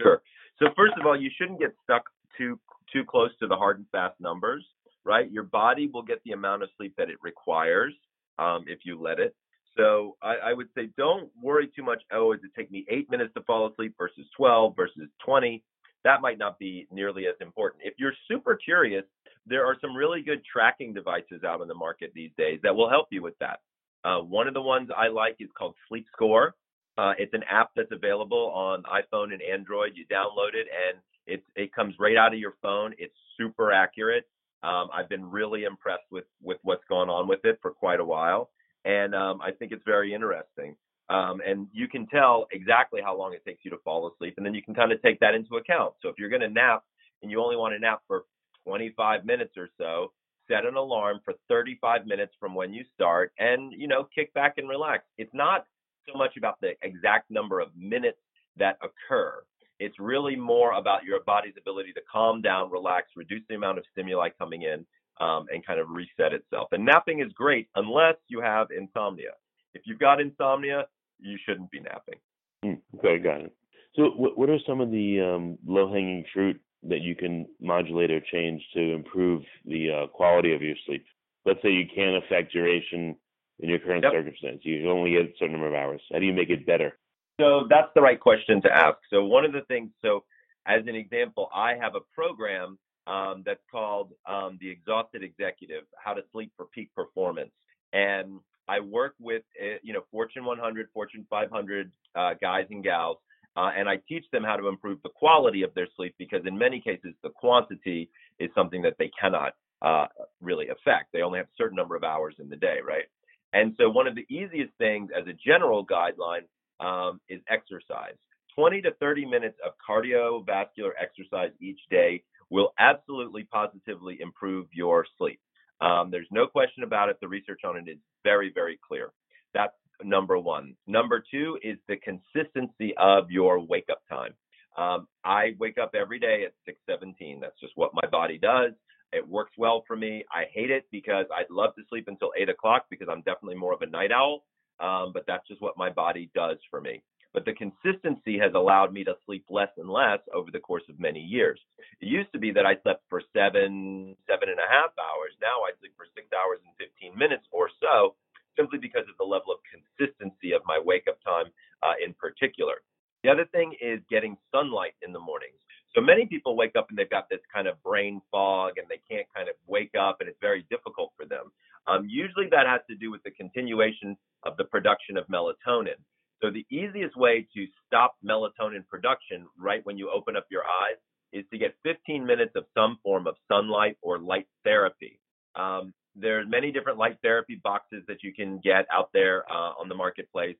Sure. 0.00 0.22
So 0.58 0.66
first 0.76 0.94
of 0.98 1.06
all, 1.06 1.20
you 1.20 1.30
shouldn't 1.36 1.58
get 1.58 1.74
stuck 1.84 2.04
too 2.38 2.58
too 2.96 3.04
close 3.04 3.30
to 3.40 3.46
the 3.46 3.56
hard 3.56 3.78
and 3.78 3.86
fast 3.92 4.18
numbers, 4.20 4.64
right? 5.04 5.30
Your 5.30 5.42
body 5.42 5.90
will 5.92 6.02
get 6.02 6.20
the 6.24 6.32
amount 6.32 6.62
of 6.62 6.70
sleep 6.76 6.94
that 6.96 7.10
it 7.10 7.18
requires 7.22 7.92
um, 8.38 8.64
if 8.66 8.80
you 8.84 9.00
let 9.00 9.18
it. 9.18 9.34
So 9.76 10.16
I, 10.22 10.36
I, 10.36 10.52
would 10.54 10.68
say 10.74 10.88
don't 10.96 11.30
worry 11.42 11.68
too 11.76 11.82
much. 11.82 12.02
Oh, 12.10 12.32
does 12.32 12.42
it 12.44 12.58
take 12.58 12.70
me 12.70 12.86
eight 12.88 13.10
minutes 13.10 13.34
to 13.34 13.42
fall 13.42 13.70
asleep 13.70 13.94
versus 13.98 14.24
12 14.34 14.74
versus 14.74 15.08
20? 15.26 15.62
That 16.04 16.22
might 16.22 16.38
not 16.38 16.58
be 16.58 16.86
nearly 16.90 17.26
as 17.26 17.34
important. 17.42 17.82
If 17.84 17.94
you're 17.98 18.14
super 18.26 18.56
curious, 18.56 19.04
there 19.46 19.66
are 19.66 19.76
some 19.82 19.94
really 19.94 20.22
good 20.22 20.40
tracking 20.50 20.94
devices 20.94 21.44
out 21.46 21.60
in 21.60 21.68
the 21.68 21.74
market 21.74 22.12
these 22.14 22.30
days 22.38 22.60
that 22.62 22.74
will 22.74 22.88
help 22.88 23.08
you 23.10 23.22
with 23.22 23.34
that. 23.40 23.60
Uh, 24.04 24.20
one 24.20 24.48
of 24.48 24.54
the 24.54 24.62
ones 24.62 24.88
I 24.96 25.08
like 25.08 25.36
is 25.40 25.50
called 25.58 25.74
Sleep 25.88 26.06
Score. 26.12 26.54
Uh, 26.96 27.12
it's 27.18 27.34
an 27.34 27.42
app 27.50 27.70
that's 27.76 27.92
available 27.92 28.50
on 28.54 28.82
iPhone 28.84 29.34
and 29.34 29.42
Android. 29.42 29.92
You 29.94 30.06
download 30.06 30.54
it 30.54 30.68
and 30.72 30.98
it 31.26 31.44
it 31.54 31.72
comes 31.74 31.94
right 31.98 32.16
out 32.16 32.32
of 32.32 32.38
your 32.38 32.54
phone. 32.62 32.94
It's 32.98 33.14
super 33.36 33.72
accurate. 33.72 34.24
Um, 34.62 34.88
I've 34.92 35.08
been 35.08 35.24
really 35.30 35.64
impressed 35.64 36.10
with 36.10 36.24
with 36.42 36.58
what's 36.62 36.84
gone 36.88 37.10
on 37.10 37.28
with 37.28 37.44
it 37.44 37.58
for 37.62 37.70
quite 37.70 38.00
a 38.00 38.04
while, 38.04 38.50
and 38.84 39.14
um, 39.14 39.40
I 39.40 39.50
think 39.52 39.72
it's 39.72 39.84
very 39.84 40.14
interesting. 40.14 40.76
Um, 41.08 41.40
and 41.46 41.68
you 41.72 41.86
can 41.88 42.06
tell 42.08 42.46
exactly 42.50 43.00
how 43.02 43.16
long 43.16 43.32
it 43.32 43.44
takes 43.44 43.64
you 43.64 43.70
to 43.70 43.78
fall 43.84 44.10
asleep, 44.12 44.34
and 44.38 44.46
then 44.46 44.54
you 44.54 44.62
can 44.62 44.74
kind 44.74 44.90
of 44.92 45.00
take 45.02 45.20
that 45.20 45.34
into 45.34 45.56
account. 45.56 45.94
So 46.02 46.08
if 46.08 46.16
you're 46.18 46.28
going 46.30 46.42
to 46.42 46.48
nap 46.50 46.82
and 47.22 47.30
you 47.30 47.40
only 47.40 47.56
want 47.56 47.74
to 47.74 47.78
nap 47.78 48.02
for 48.08 48.24
25 48.64 49.24
minutes 49.24 49.52
or 49.56 49.68
so, 49.78 50.12
set 50.48 50.64
an 50.64 50.74
alarm 50.76 51.20
for 51.24 51.34
35 51.48 52.06
minutes 52.06 52.32
from 52.40 52.54
when 52.54 52.72
you 52.72 52.84
start, 52.94 53.32
and 53.38 53.72
you 53.72 53.86
know 53.88 54.08
kick 54.14 54.32
back 54.34 54.54
and 54.58 54.68
relax. 54.68 55.04
It's 55.18 55.34
not 55.34 55.66
so 56.10 56.16
much 56.18 56.36
about 56.36 56.60
the 56.60 56.72
exact 56.82 57.30
number 57.30 57.60
of 57.60 57.68
minutes 57.76 58.18
that 58.56 58.78
occur. 58.82 59.42
It's 59.78 59.98
really 59.98 60.36
more 60.36 60.72
about 60.72 61.04
your 61.04 61.20
body's 61.24 61.54
ability 61.58 61.92
to 61.94 62.00
calm 62.10 62.40
down, 62.40 62.70
relax, 62.70 63.08
reduce 63.16 63.42
the 63.48 63.54
amount 63.54 63.78
of 63.78 63.84
stimuli 63.92 64.30
coming 64.38 64.62
in, 64.62 64.86
um, 65.20 65.46
and 65.52 65.66
kind 65.66 65.80
of 65.80 65.90
reset 65.90 66.32
itself. 66.32 66.68
And 66.72 66.84
napping 66.84 67.20
is 67.20 67.32
great 67.32 67.68
unless 67.74 68.16
you 68.28 68.40
have 68.40 68.68
insomnia. 68.76 69.32
If 69.74 69.82
you've 69.84 69.98
got 69.98 70.20
insomnia, 70.20 70.86
you 71.18 71.38
shouldn't 71.46 71.70
be 71.70 71.80
napping. 71.80 72.18
Mm, 72.64 72.80
okay, 72.98 73.18
got 73.18 73.40
it. 73.40 73.54
So, 73.94 74.10
what, 74.16 74.36
what 74.36 74.50
are 74.50 74.58
some 74.66 74.80
of 74.80 74.90
the 74.90 75.20
um, 75.20 75.58
low-hanging 75.66 76.24
fruit 76.32 76.60
that 76.84 77.00
you 77.00 77.14
can 77.14 77.46
modulate 77.60 78.10
or 78.10 78.20
change 78.20 78.62
to 78.74 78.94
improve 78.94 79.42
the 79.64 79.90
uh, 79.90 80.06
quality 80.08 80.54
of 80.54 80.62
your 80.62 80.76
sleep? 80.86 81.04
Let's 81.44 81.60
say 81.62 81.70
you 81.70 81.86
can't 81.94 82.22
affect 82.22 82.52
duration 82.52 83.16
in 83.60 83.70
your 83.70 83.78
current 83.78 84.04
yep. 84.04 84.12
circumstance. 84.12 84.60
You 84.62 84.90
only 84.90 85.12
get 85.12 85.22
a 85.22 85.32
certain 85.38 85.52
number 85.52 85.68
of 85.68 85.74
hours. 85.74 86.02
How 86.12 86.18
do 86.18 86.26
you 86.26 86.32
make 86.32 86.50
it 86.50 86.66
better? 86.66 86.98
So 87.40 87.66
that's 87.68 87.88
the 87.94 88.00
right 88.00 88.18
question 88.18 88.62
to 88.62 88.72
ask. 88.72 88.98
So 89.10 89.24
one 89.24 89.44
of 89.44 89.52
the 89.52 89.62
things, 89.68 89.90
so 90.02 90.24
as 90.66 90.82
an 90.86 90.94
example, 90.94 91.48
I 91.54 91.74
have 91.80 91.94
a 91.94 92.00
program 92.14 92.78
um, 93.06 93.42
that's 93.44 93.60
called 93.70 94.12
um, 94.28 94.58
the 94.60 94.70
Exhausted 94.70 95.22
Executive: 95.22 95.84
How 96.02 96.14
to 96.14 96.22
Sleep 96.32 96.52
for 96.56 96.66
Peak 96.74 96.90
Performance, 96.94 97.52
and 97.92 98.40
I 98.68 98.80
work 98.80 99.14
with 99.20 99.42
uh, 99.62 99.76
you 99.82 99.92
know 99.92 100.02
Fortune 100.10 100.44
100, 100.44 100.88
Fortune 100.92 101.26
500 101.30 101.92
uh, 102.16 102.34
guys 102.40 102.66
and 102.70 102.82
gals, 102.82 103.18
uh, 103.56 103.70
and 103.76 103.88
I 103.88 103.98
teach 104.08 104.24
them 104.32 104.42
how 104.42 104.56
to 104.56 104.68
improve 104.68 104.98
the 105.02 105.10
quality 105.14 105.62
of 105.62 105.74
their 105.74 105.88
sleep 105.96 106.14
because 106.18 106.42
in 106.46 106.56
many 106.58 106.80
cases 106.80 107.14
the 107.22 107.30
quantity 107.30 108.10
is 108.40 108.50
something 108.54 108.82
that 108.82 108.94
they 108.98 109.10
cannot 109.20 109.52
uh, 109.82 110.06
really 110.40 110.68
affect. 110.68 111.12
They 111.12 111.22
only 111.22 111.38
have 111.38 111.46
a 111.46 111.56
certain 111.58 111.76
number 111.76 111.96
of 111.96 112.02
hours 112.02 112.34
in 112.40 112.48
the 112.48 112.56
day, 112.56 112.78
right? 112.86 113.04
And 113.52 113.74
so 113.78 113.88
one 113.88 114.06
of 114.06 114.14
the 114.14 114.26
easiest 114.28 114.72
things 114.78 115.10
as 115.16 115.26
a 115.28 115.32
general 115.32 115.86
guideline 115.86 116.44
um, 116.80 117.20
is 117.28 117.40
exercise. 117.48 118.14
20 118.54 118.80
to 118.82 118.92
30 118.92 119.26
minutes 119.26 119.58
of 119.64 119.72
cardiovascular 119.86 120.92
exercise 121.00 121.50
each 121.60 121.80
day 121.90 122.22
will 122.50 122.72
absolutely 122.78 123.44
positively 123.44 124.18
improve 124.20 124.66
your 124.72 125.04
sleep. 125.18 125.40
Um, 125.80 126.10
there's 126.10 126.28
no 126.30 126.46
question 126.46 126.84
about 126.84 127.10
it. 127.10 127.18
The 127.20 127.28
research 127.28 127.60
on 127.64 127.76
it 127.76 127.90
is 127.90 127.98
very, 128.24 128.50
very 128.54 128.78
clear. 128.86 129.10
That's 129.52 129.74
number 130.02 130.38
one. 130.38 130.74
Number 130.86 131.22
two 131.30 131.58
is 131.62 131.76
the 131.88 131.96
consistency 131.96 132.94
of 132.98 133.30
your 133.30 133.60
wake 133.60 133.88
up 133.90 134.02
time. 134.08 134.34
Um, 134.76 135.08
I 135.24 135.54
wake 135.58 135.78
up 135.78 135.94
every 135.94 136.18
day 136.18 136.44
at 136.44 136.52
6:17. 136.66 137.40
That's 137.40 137.58
just 137.60 137.76
what 137.76 137.94
my 137.94 138.06
body 138.10 138.38
does. 138.38 138.72
It 139.12 139.26
works 139.26 139.52
well 139.56 139.84
for 139.86 139.96
me. 139.96 140.24
I 140.30 140.44
hate 140.52 140.70
it 140.70 140.86
because 140.90 141.26
I'd 141.34 141.50
love 141.50 141.74
to 141.76 141.82
sleep 141.88 142.08
until 142.08 142.32
eight 142.36 142.48
o'clock 142.48 142.86
because 142.90 143.08
I'm 143.08 143.22
definitely 143.22 143.54
more 143.56 143.72
of 143.72 143.82
a 143.82 143.86
night 143.86 144.12
owl. 144.12 144.44
Um, 144.80 145.12
but 145.12 145.24
that's 145.26 145.46
just 145.48 145.62
what 145.62 145.78
my 145.78 145.90
body 145.90 146.30
does 146.34 146.58
for 146.70 146.80
me. 146.80 147.02
But 147.32 147.44
the 147.44 147.52
consistency 147.52 148.38
has 148.38 148.54
allowed 148.54 148.92
me 148.92 149.04
to 149.04 149.16
sleep 149.26 149.44
less 149.50 149.68
and 149.76 149.90
less 149.90 150.20
over 150.32 150.50
the 150.50 150.60
course 150.60 150.84
of 150.88 150.98
many 150.98 151.20
years. 151.20 151.60
It 152.00 152.06
used 152.08 152.32
to 152.32 152.38
be 152.38 152.50
that 152.52 152.64
I 152.66 152.76
slept 152.82 153.04
for 153.10 153.20
seven, 153.36 154.16
seven 154.26 154.48
and 154.48 154.58
a 154.58 154.70
half 154.70 154.92
hours. 154.96 155.36
Now 155.40 155.60
I 155.68 155.76
sleep 155.80 155.92
for 155.96 156.06
six 156.16 156.28
hours 156.32 156.60
and 156.64 156.72
15 156.80 157.18
minutes 157.18 157.44
or 157.52 157.68
so, 157.80 158.16
simply 158.56 158.78
because 158.78 159.04
of 159.08 159.16
the 159.18 159.24
level 159.28 159.52
of 159.52 159.60
consistency 159.68 160.52
of 160.52 160.62
my 160.64 160.80
wake 160.82 161.08
up 161.08 161.20
time 161.22 161.52
uh, 161.82 161.94
in 162.04 162.14
particular. 162.14 162.80
The 163.22 163.30
other 163.30 163.44
thing 163.52 163.74
is 163.82 164.00
getting 164.08 164.36
sunlight 164.52 164.94
in 165.02 165.12
the 165.12 165.20
mornings. 165.20 165.60
So 165.94 166.00
many 166.00 166.26
people 166.26 166.56
wake 166.56 166.76
up 166.76 166.88
and 166.90 166.98
they've 166.98 167.10
got 167.10 167.28
this 167.28 167.40
kind 167.52 167.66
of 167.66 167.82
brain 167.82 168.20
fog 168.30 168.78
and 168.78 168.86
they 168.88 169.00
can't 169.10 169.26
kind 169.34 169.48
of 169.48 169.56
wake 169.66 169.92
up 169.98 170.18
and 170.20 170.28
it's 170.28 170.40
very 170.40 170.64
difficult 170.70 171.12
for 171.16 171.26
them. 171.26 171.52
Um, 171.88 172.06
usually 172.08 172.48
that 172.50 172.66
has 172.66 172.80
to 172.90 172.96
do 172.96 173.10
with 173.10 173.22
the 173.22 173.30
continuation 173.30 174.16
of 174.44 174.56
the 174.56 174.64
production 174.64 175.16
of 175.16 175.26
melatonin. 175.28 175.98
So 176.42 176.50
the 176.50 176.66
easiest 176.70 177.16
way 177.16 177.46
to 177.54 177.66
stop 177.86 178.16
melatonin 178.24 178.86
production 178.88 179.46
right 179.58 179.84
when 179.84 179.96
you 179.96 180.10
open 180.10 180.36
up 180.36 180.46
your 180.50 180.62
eyes 180.62 180.98
is 181.32 181.44
to 181.52 181.58
get 181.58 181.74
15 181.84 182.24
minutes 182.24 182.52
of 182.56 182.64
some 182.74 182.98
form 183.02 183.26
of 183.26 183.36
sunlight 183.48 183.96
or 184.02 184.18
light 184.18 184.46
therapy. 184.64 185.20
Um, 185.54 185.92
there's 186.14 186.46
many 186.48 186.72
different 186.72 186.98
light 186.98 187.18
therapy 187.22 187.60
boxes 187.62 188.02
that 188.08 188.22
you 188.22 188.32
can 188.32 188.60
get 188.62 188.86
out 188.92 189.10
there 189.12 189.44
uh, 189.50 189.72
on 189.80 189.88
the 189.88 189.94
marketplace. 189.94 190.56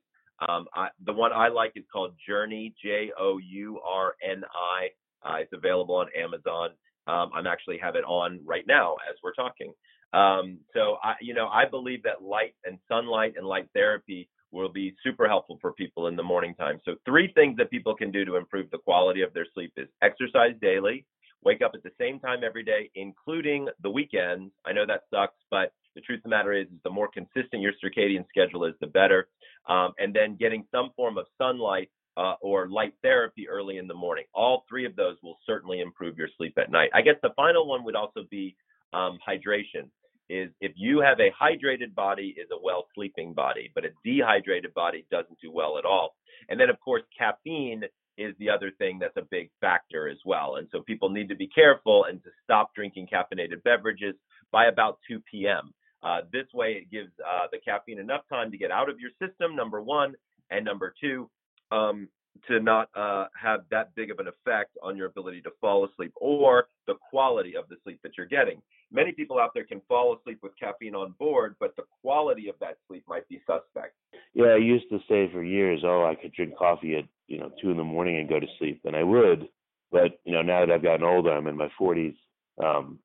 Um, 0.47 0.67
I, 0.73 0.89
the 1.05 1.13
one 1.13 1.33
I 1.33 1.47
like 1.47 1.73
is 1.75 1.83
called 1.91 2.13
Journey, 2.27 2.75
J 2.83 3.11
O 3.19 3.39
U 3.39 3.79
R 3.83 4.15
N 4.23 4.43
I. 4.43 5.27
Uh, 5.27 5.37
it's 5.37 5.53
available 5.53 5.95
on 5.95 6.07
Amazon. 6.15 6.69
Um, 7.07 7.31
I'm 7.33 7.47
actually 7.47 7.79
have 7.79 7.95
it 7.95 8.03
on 8.03 8.39
right 8.45 8.65
now 8.67 8.95
as 9.09 9.15
we're 9.23 9.33
talking. 9.33 9.73
Um, 10.13 10.59
so 10.73 10.97
I, 11.03 11.15
you 11.21 11.33
know, 11.33 11.47
I 11.47 11.65
believe 11.65 12.03
that 12.03 12.21
light 12.21 12.55
and 12.65 12.79
sunlight 12.87 13.33
and 13.37 13.45
light 13.45 13.67
therapy 13.73 14.29
will 14.51 14.69
be 14.69 14.95
super 15.03 15.27
helpful 15.27 15.57
for 15.61 15.73
people 15.73 16.07
in 16.07 16.15
the 16.15 16.23
morning 16.23 16.55
time. 16.55 16.79
So 16.85 16.95
three 17.05 17.31
things 17.33 17.57
that 17.57 17.69
people 17.69 17.95
can 17.95 18.11
do 18.11 18.25
to 18.25 18.37
improve 18.37 18.71
the 18.71 18.77
quality 18.77 19.21
of 19.21 19.33
their 19.33 19.45
sleep 19.53 19.73
is 19.75 19.87
exercise 20.01 20.53
daily, 20.61 21.05
wake 21.43 21.61
up 21.61 21.71
at 21.75 21.83
the 21.83 21.91
same 21.99 22.19
time 22.19 22.39
every 22.45 22.63
day, 22.63 22.89
including 22.95 23.67
the 23.83 23.89
weekends. 23.89 24.51
I 24.65 24.71
know 24.71 24.85
that 24.85 25.03
sucks, 25.13 25.37
but 25.51 25.73
the 25.95 26.01
truth 26.01 26.19
of 26.19 26.23
the 26.23 26.29
matter 26.29 26.53
is, 26.53 26.67
is 26.67 26.79
the 26.83 26.89
more 26.89 27.09
consistent 27.09 27.61
your 27.61 27.73
circadian 27.83 28.25
schedule 28.29 28.63
is, 28.65 28.73
the 28.79 28.87
better. 28.87 29.27
Um, 29.67 29.91
and 29.99 30.13
then 30.13 30.37
getting 30.37 30.63
some 30.71 30.91
form 30.95 31.17
of 31.17 31.25
sunlight 31.37 31.89
uh, 32.15 32.35
or 32.41 32.69
light 32.69 32.93
therapy 33.03 33.49
early 33.49 33.77
in 33.77 33.87
the 33.87 33.93
morning. 33.93 34.23
All 34.33 34.63
three 34.69 34.85
of 34.85 34.95
those 34.95 35.17
will 35.21 35.37
certainly 35.45 35.81
improve 35.81 36.17
your 36.17 36.29
sleep 36.37 36.57
at 36.57 36.71
night. 36.71 36.89
I 36.93 37.01
guess 37.01 37.15
the 37.21 37.31
final 37.35 37.67
one 37.67 37.83
would 37.83 37.95
also 37.95 38.21
be 38.31 38.55
um, 38.93 39.19
hydration. 39.27 39.89
Is 40.29 40.49
if 40.59 40.73
you 40.75 40.99
have 40.99 41.19
a 41.19 41.31
hydrated 41.31 41.95
body, 41.95 42.35
is 42.37 42.49
a 42.51 42.61
well 42.61 42.85
sleeping 42.93 43.33
body, 43.33 43.71
but 43.73 43.85
a 43.85 43.89
dehydrated 44.03 44.73
body 44.73 45.05
doesn't 45.09 45.39
do 45.41 45.51
well 45.51 45.77
at 45.77 45.85
all. 45.85 46.15
And 46.49 46.59
then 46.59 46.69
of 46.69 46.79
course 46.81 47.03
caffeine 47.17 47.83
is 48.17 48.33
the 48.39 48.49
other 48.49 48.71
thing 48.77 48.99
that's 48.99 49.15
a 49.17 49.27
big 49.29 49.49
factor 49.61 50.09
as 50.09 50.17
well. 50.25 50.55
And 50.55 50.67
so 50.71 50.81
people 50.81 51.09
need 51.09 51.29
to 51.29 51.35
be 51.35 51.47
careful 51.47 52.05
and 52.05 52.21
to 52.23 52.29
stop 52.43 52.73
drinking 52.75 53.07
caffeinated 53.13 53.63
beverages 53.63 54.15
by 54.51 54.65
about 54.65 54.99
2 55.07 55.21
p.m. 55.31 55.73
Uh, 56.03 56.21
this 56.31 56.45
way, 56.53 56.73
it 56.73 56.91
gives 56.91 57.11
uh, 57.25 57.47
the 57.51 57.59
caffeine 57.59 57.99
enough 57.99 58.21
time 58.29 58.51
to 58.51 58.57
get 58.57 58.71
out 58.71 58.89
of 58.89 58.99
your 58.99 59.11
system, 59.21 59.55
number 59.55 59.81
one, 59.81 60.15
and 60.49 60.65
number 60.65 60.93
two, 60.99 61.29
um, 61.71 62.07
to 62.47 62.59
not 62.59 62.89
uh, 62.95 63.25
have 63.39 63.61
that 63.71 63.93
big 63.95 64.11
of 64.11 64.19
an 64.19 64.27
effect 64.27 64.77
on 64.81 64.97
your 64.97 65.07
ability 65.07 65.41
to 65.41 65.51
fall 65.59 65.85
asleep 65.85 66.11
or 66.15 66.67
the 66.87 66.95
quality 67.09 67.55
of 67.55 67.67
the 67.69 67.75
sleep 67.83 67.99
that 68.03 68.13
you're 68.17 68.27
getting. 68.27 68.61
Many 68.91 69.11
people 69.11 69.39
out 69.39 69.51
there 69.53 69.65
can 69.65 69.81
fall 69.87 70.17
asleep 70.17 70.39
with 70.41 70.53
caffeine 70.59 70.95
on 70.95 71.13
board, 71.19 71.55
but 71.59 71.75
the 71.75 71.83
quality 72.01 72.47
of 72.47 72.55
that 72.59 72.77
sleep 72.87 73.03
might 73.07 73.27
be 73.27 73.41
suspect. 73.45 73.93
Yeah, 74.33 74.53
I 74.53 74.57
used 74.57 74.89
to 74.89 74.99
say 75.09 75.29
for 75.31 75.43
years, 75.43 75.81
oh, 75.83 76.05
I 76.05 76.15
could 76.15 76.33
drink 76.33 76.57
coffee 76.57 76.95
at 76.95 77.05
you 77.27 77.39
know 77.39 77.51
two 77.61 77.71
in 77.71 77.77
the 77.77 77.83
morning 77.83 78.17
and 78.17 78.29
go 78.29 78.39
to 78.39 78.47
sleep, 78.59 78.81
and 78.85 78.95
I 78.95 79.03
would. 79.03 79.49
But 79.91 80.19
you 80.25 80.33
know, 80.33 80.41
now 80.41 80.65
that 80.65 80.71
I've 80.71 80.83
gotten 80.83 81.05
older, 81.05 81.31
I'm 81.31 81.47
in 81.47 81.57
my 81.57 81.69
40s. 81.79 82.15
Um, 82.63 82.99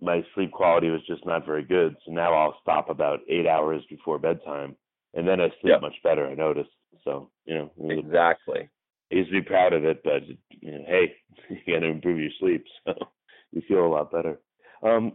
my 0.00 0.22
sleep 0.34 0.52
quality 0.52 0.90
was 0.90 1.00
just 1.06 1.24
not 1.24 1.46
very 1.46 1.64
good. 1.64 1.96
So 2.04 2.12
now 2.12 2.34
I'll 2.34 2.58
stop 2.60 2.90
about 2.90 3.20
eight 3.28 3.46
hours 3.46 3.82
before 3.88 4.18
bedtime, 4.18 4.76
and 5.14 5.26
then 5.26 5.40
I 5.40 5.48
sleep 5.60 5.80
much 5.80 5.96
better. 6.04 6.26
I 6.26 6.34
noticed. 6.34 6.70
So 7.04 7.30
you 7.44 7.54
know, 7.54 7.70
exactly. 7.90 8.68
I 9.12 9.14
used 9.14 9.30
to 9.30 9.40
be 9.40 9.46
proud 9.46 9.72
of 9.72 9.84
it, 9.84 10.02
but 10.02 10.22
you 10.60 10.72
know, 10.72 10.84
hey, 10.86 11.14
you 11.50 11.74
got 11.74 11.80
to 11.80 11.86
improve 11.86 12.18
your 12.18 12.30
sleep, 12.40 12.64
so 12.86 12.94
you 13.52 13.62
feel 13.68 13.86
a 13.86 13.88
lot 13.88 14.12
better. 14.12 14.40
Um, 14.82 15.12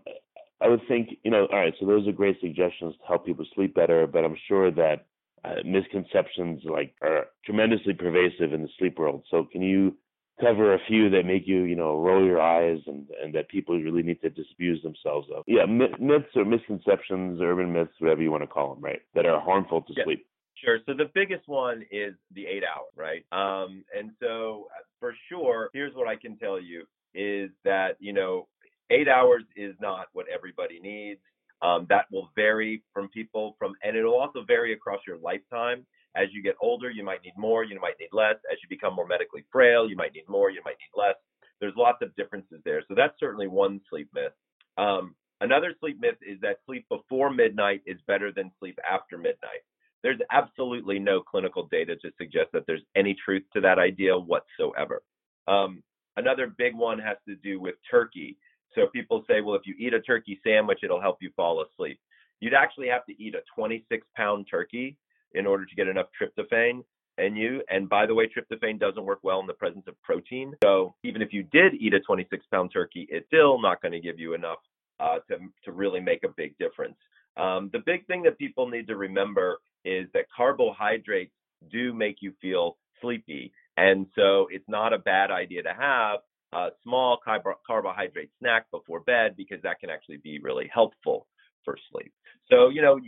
I 0.61 0.67
would 0.67 0.81
think, 0.87 1.17
you 1.23 1.31
know, 1.31 1.47
all 1.51 1.59
right. 1.59 1.73
So 1.79 1.85
those 1.85 2.07
are 2.07 2.11
great 2.11 2.39
suggestions 2.39 2.93
to 2.95 3.07
help 3.07 3.25
people 3.25 3.45
sleep 3.55 3.73
better, 3.73 4.05
but 4.05 4.23
I'm 4.23 4.37
sure 4.47 4.71
that 4.71 5.07
uh, 5.43 5.55
misconceptions 5.65 6.61
like 6.65 6.93
are 7.01 7.27
tremendously 7.43 7.93
pervasive 7.93 8.53
in 8.53 8.61
the 8.61 8.69
sleep 8.77 8.99
world. 8.99 9.23
So 9.31 9.47
can 9.51 9.63
you 9.63 9.97
cover 10.39 10.73
a 10.73 10.79
few 10.87 11.09
that 11.09 11.25
make 11.25 11.47
you, 11.47 11.63
you 11.63 11.75
know, 11.75 11.99
roll 11.99 12.23
your 12.23 12.39
eyes 12.39 12.79
and 12.85 13.07
and 13.23 13.33
that 13.33 13.49
people 13.49 13.79
really 13.79 14.03
need 14.03 14.21
to 14.21 14.29
disabuse 14.29 14.81
themselves 14.83 15.27
of? 15.35 15.43
Yeah, 15.47 15.65
myths 15.65 16.35
or 16.35 16.45
misconceptions, 16.45 17.39
urban 17.41 17.73
myths, 17.73 17.93
whatever 17.97 18.21
you 18.21 18.31
want 18.31 18.43
to 18.43 18.47
call 18.47 18.75
them, 18.75 18.83
right? 18.83 19.01
That 19.15 19.25
are 19.25 19.41
harmful 19.41 19.81
to 19.81 19.93
sleep. 20.03 20.27
Sure. 20.63 20.79
So 20.85 20.93
the 20.93 21.09
biggest 21.15 21.47
one 21.47 21.83
is 21.91 22.13
the 22.35 22.45
eight 22.45 22.63
hour, 22.63 22.85
right? 22.95 23.25
Um, 23.31 23.83
and 23.97 24.11
so 24.19 24.67
uh, 24.77 24.83
for 24.99 25.13
sure, 25.27 25.69
here's 25.73 25.95
what 25.95 26.07
I 26.07 26.15
can 26.15 26.37
tell 26.37 26.59
you 26.61 26.83
is 27.15 27.49
that, 27.65 27.97
you 27.99 28.13
know, 28.13 28.47
eight 28.91 29.07
hours 29.07 29.43
is 29.55 29.75
not 29.81 30.07
what 30.13 30.27
everybody 30.33 30.79
needs. 30.79 31.19
Um, 31.63 31.85
that 31.89 32.05
will 32.11 32.29
vary 32.35 32.83
from 32.93 33.09
people 33.09 33.55
from, 33.59 33.73
and 33.83 33.95
it'll 33.95 34.19
also 34.19 34.43
vary 34.45 34.73
across 34.73 34.99
your 35.07 35.17
lifetime. 35.17 35.85
As 36.15 36.27
you 36.31 36.43
get 36.43 36.55
older, 36.61 36.89
you 36.89 37.03
might 37.03 37.23
need 37.23 37.33
more, 37.37 37.63
you 37.63 37.79
might 37.79 37.95
need 37.99 38.09
less. 38.11 38.35
As 38.51 38.57
you 38.61 38.69
become 38.69 38.95
more 38.95 39.07
medically 39.07 39.45
frail, 39.51 39.89
you 39.89 39.95
might 39.95 40.13
need 40.13 40.27
more, 40.27 40.49
you 40.49 40.61
might 40.65 40.77
need 40.79 40.99
less. 40.99 41.15
There's 41.59 41.73
lots 41.77 42.01
of 42.01 42.15
differences 42.15 42.61
there. 42.65 42.83
So 42.87 42.95
that's 42.95 43.19
certainly 43.19 43.47
one 43.47 43.79
sleep 43.89 44.09
myth. 44.13 44.33
Um, 44.77 45.15
another 45.39 45.73
sleep 45.79 45.99
myth 46.01 46.17
is 46.21 46.39
that 46.41 46.57
sleep 46.65 46.85
before 46.89 47.31
midnight 47.31 47.81
is 47.85 47.97
better 48.07 48.31
than 48.31 48.51
sleep 48.59 48.77
after 48.89 49.17
midnight. 49.17 49.61
There's 50.03 50.19
absolutely 50.31 50.99
no 50.99 51.21
clinical 51.21 51.67
data 51.71 51.95
to 51.97 52.11
suggest 52.17 52.51
that 52.53 52.65
there's 52.67 52.83
any 52.95 53.15
truth 53.25 53.43
to 53.53 53.61
that 53.61 53.79
idea 53.79 54.17
whatsoever. 54.17 55.01
Um, 55.47 55.83
another 56.17 56.47
big 56.47 56.75
one 56.75 56.99
has 56.99 57.17
to 57.27 57.35
do 57.35 57.59
with 57.59 57.75
turkey. 57.89 58.37
So 58.75 58.87
people 58.87 59.23
say, 59.27 59.41
well, 59.41 59.55
if 59.55 59.63
you 59.65 59.75
eat 59.77 59.93
a 59.93 60.01
turkey 60.01 60.39
sandwich, 60.43 60.79
it'll 60.83 61.01
help 61.01 61.17
you 61.21 61.29
fall 61.35 61.63
asleep. 61.63 61.99
You'd 62.39 62.53
actually 62.53 62.87
have 62.87 63.05
to 63.05 63.21
eat 63.21 63.35
a 63.35 63.41
26 63.55 64.05
pound 64.15 64.47
turkey 64.49 64.97
in 65.33 65.45
order 65.45 65.65
to 65.65 65.75
get 65.75 65.87
enough 65.87 66.07
tryptophan 66.19 66.83
in 67.17 67.35
you. 67.35 67.61
And 67.69 67.87
by 67.87 68.05
the 68.05 68.15
way, 68.15 68.27
tryptophan 68.27 68.79
doesn't 68.79 69.05
work 69.05 69.19
well 69.23 69.39
in 69.39 69.47
the 69.47 69.53
presence 69.53 69.85
of 69.87 70.01
protein. 70.01 70.53
So 70.63 70.95
even 71.03 71.21
if 71.21 71.33
you 71.33 71.43
did 71.43 71.75
eat 71.75 71.93
a 71.93 71.99
26 71.99 72.45
pound 72.51 72.71
turkey, 72.73 73.07
it's 73.09 73.27
still 73.27 73.61
not 73.61 73.81
going 73.81 73.91
to 73.91 73.99
give 73.99 74.19
you 74.19 74.33
enough 74.33 74.59
uh, 74.99 75.19
to, 75.29 75.37
to 75.65 75.71
really 75.71 75.99
make 75.99 76.23
a 76.23 76.29
big 76.29 76.57
difference. 76.57 76.95
Um, 77.37 77.69
the 77.71 77.79
big 77.79 78.05
thing 78.07 78.23
that 78.23 78.37
people 78.37 78.67
need 78.67 78.87
to 78.87 78.95
remember 78.95 79.59
is 79.85 80.07
that 80.13 80.25
carbohydrates 80.35 81.33
do 81.71 81.93
make 81.93 82.17
you 82.21 82.33
feel 82.41 82.77
sleepy. 83.01 83.51
And 83.77 84.07
so 84.15 84.47
it's 84.51 84.67
not 84.67 84.93
a 84.93 84.97
bad 84.97 85.31
idea 85.31 85.63
to 85.63 85.73
have 85.73 86.19
a 86.53 86.69
small 86.83 87.17
carbohydrate 87.65 88.29
snack 88.39 88.69
before 88.71 88.99
bed 89.01 89.35
because 89.37 89.61
that 89.63 89.79
can 89.79 89.89
actually 89.89 90.17
be 90.17 90.39
really 90.39 90.69
helpful 90.73 91.27
for 91.63 91.77
sleep. 91.91 92.13
So, 92.49 92.69
you 92.69 92.81
know, 92.81 92.99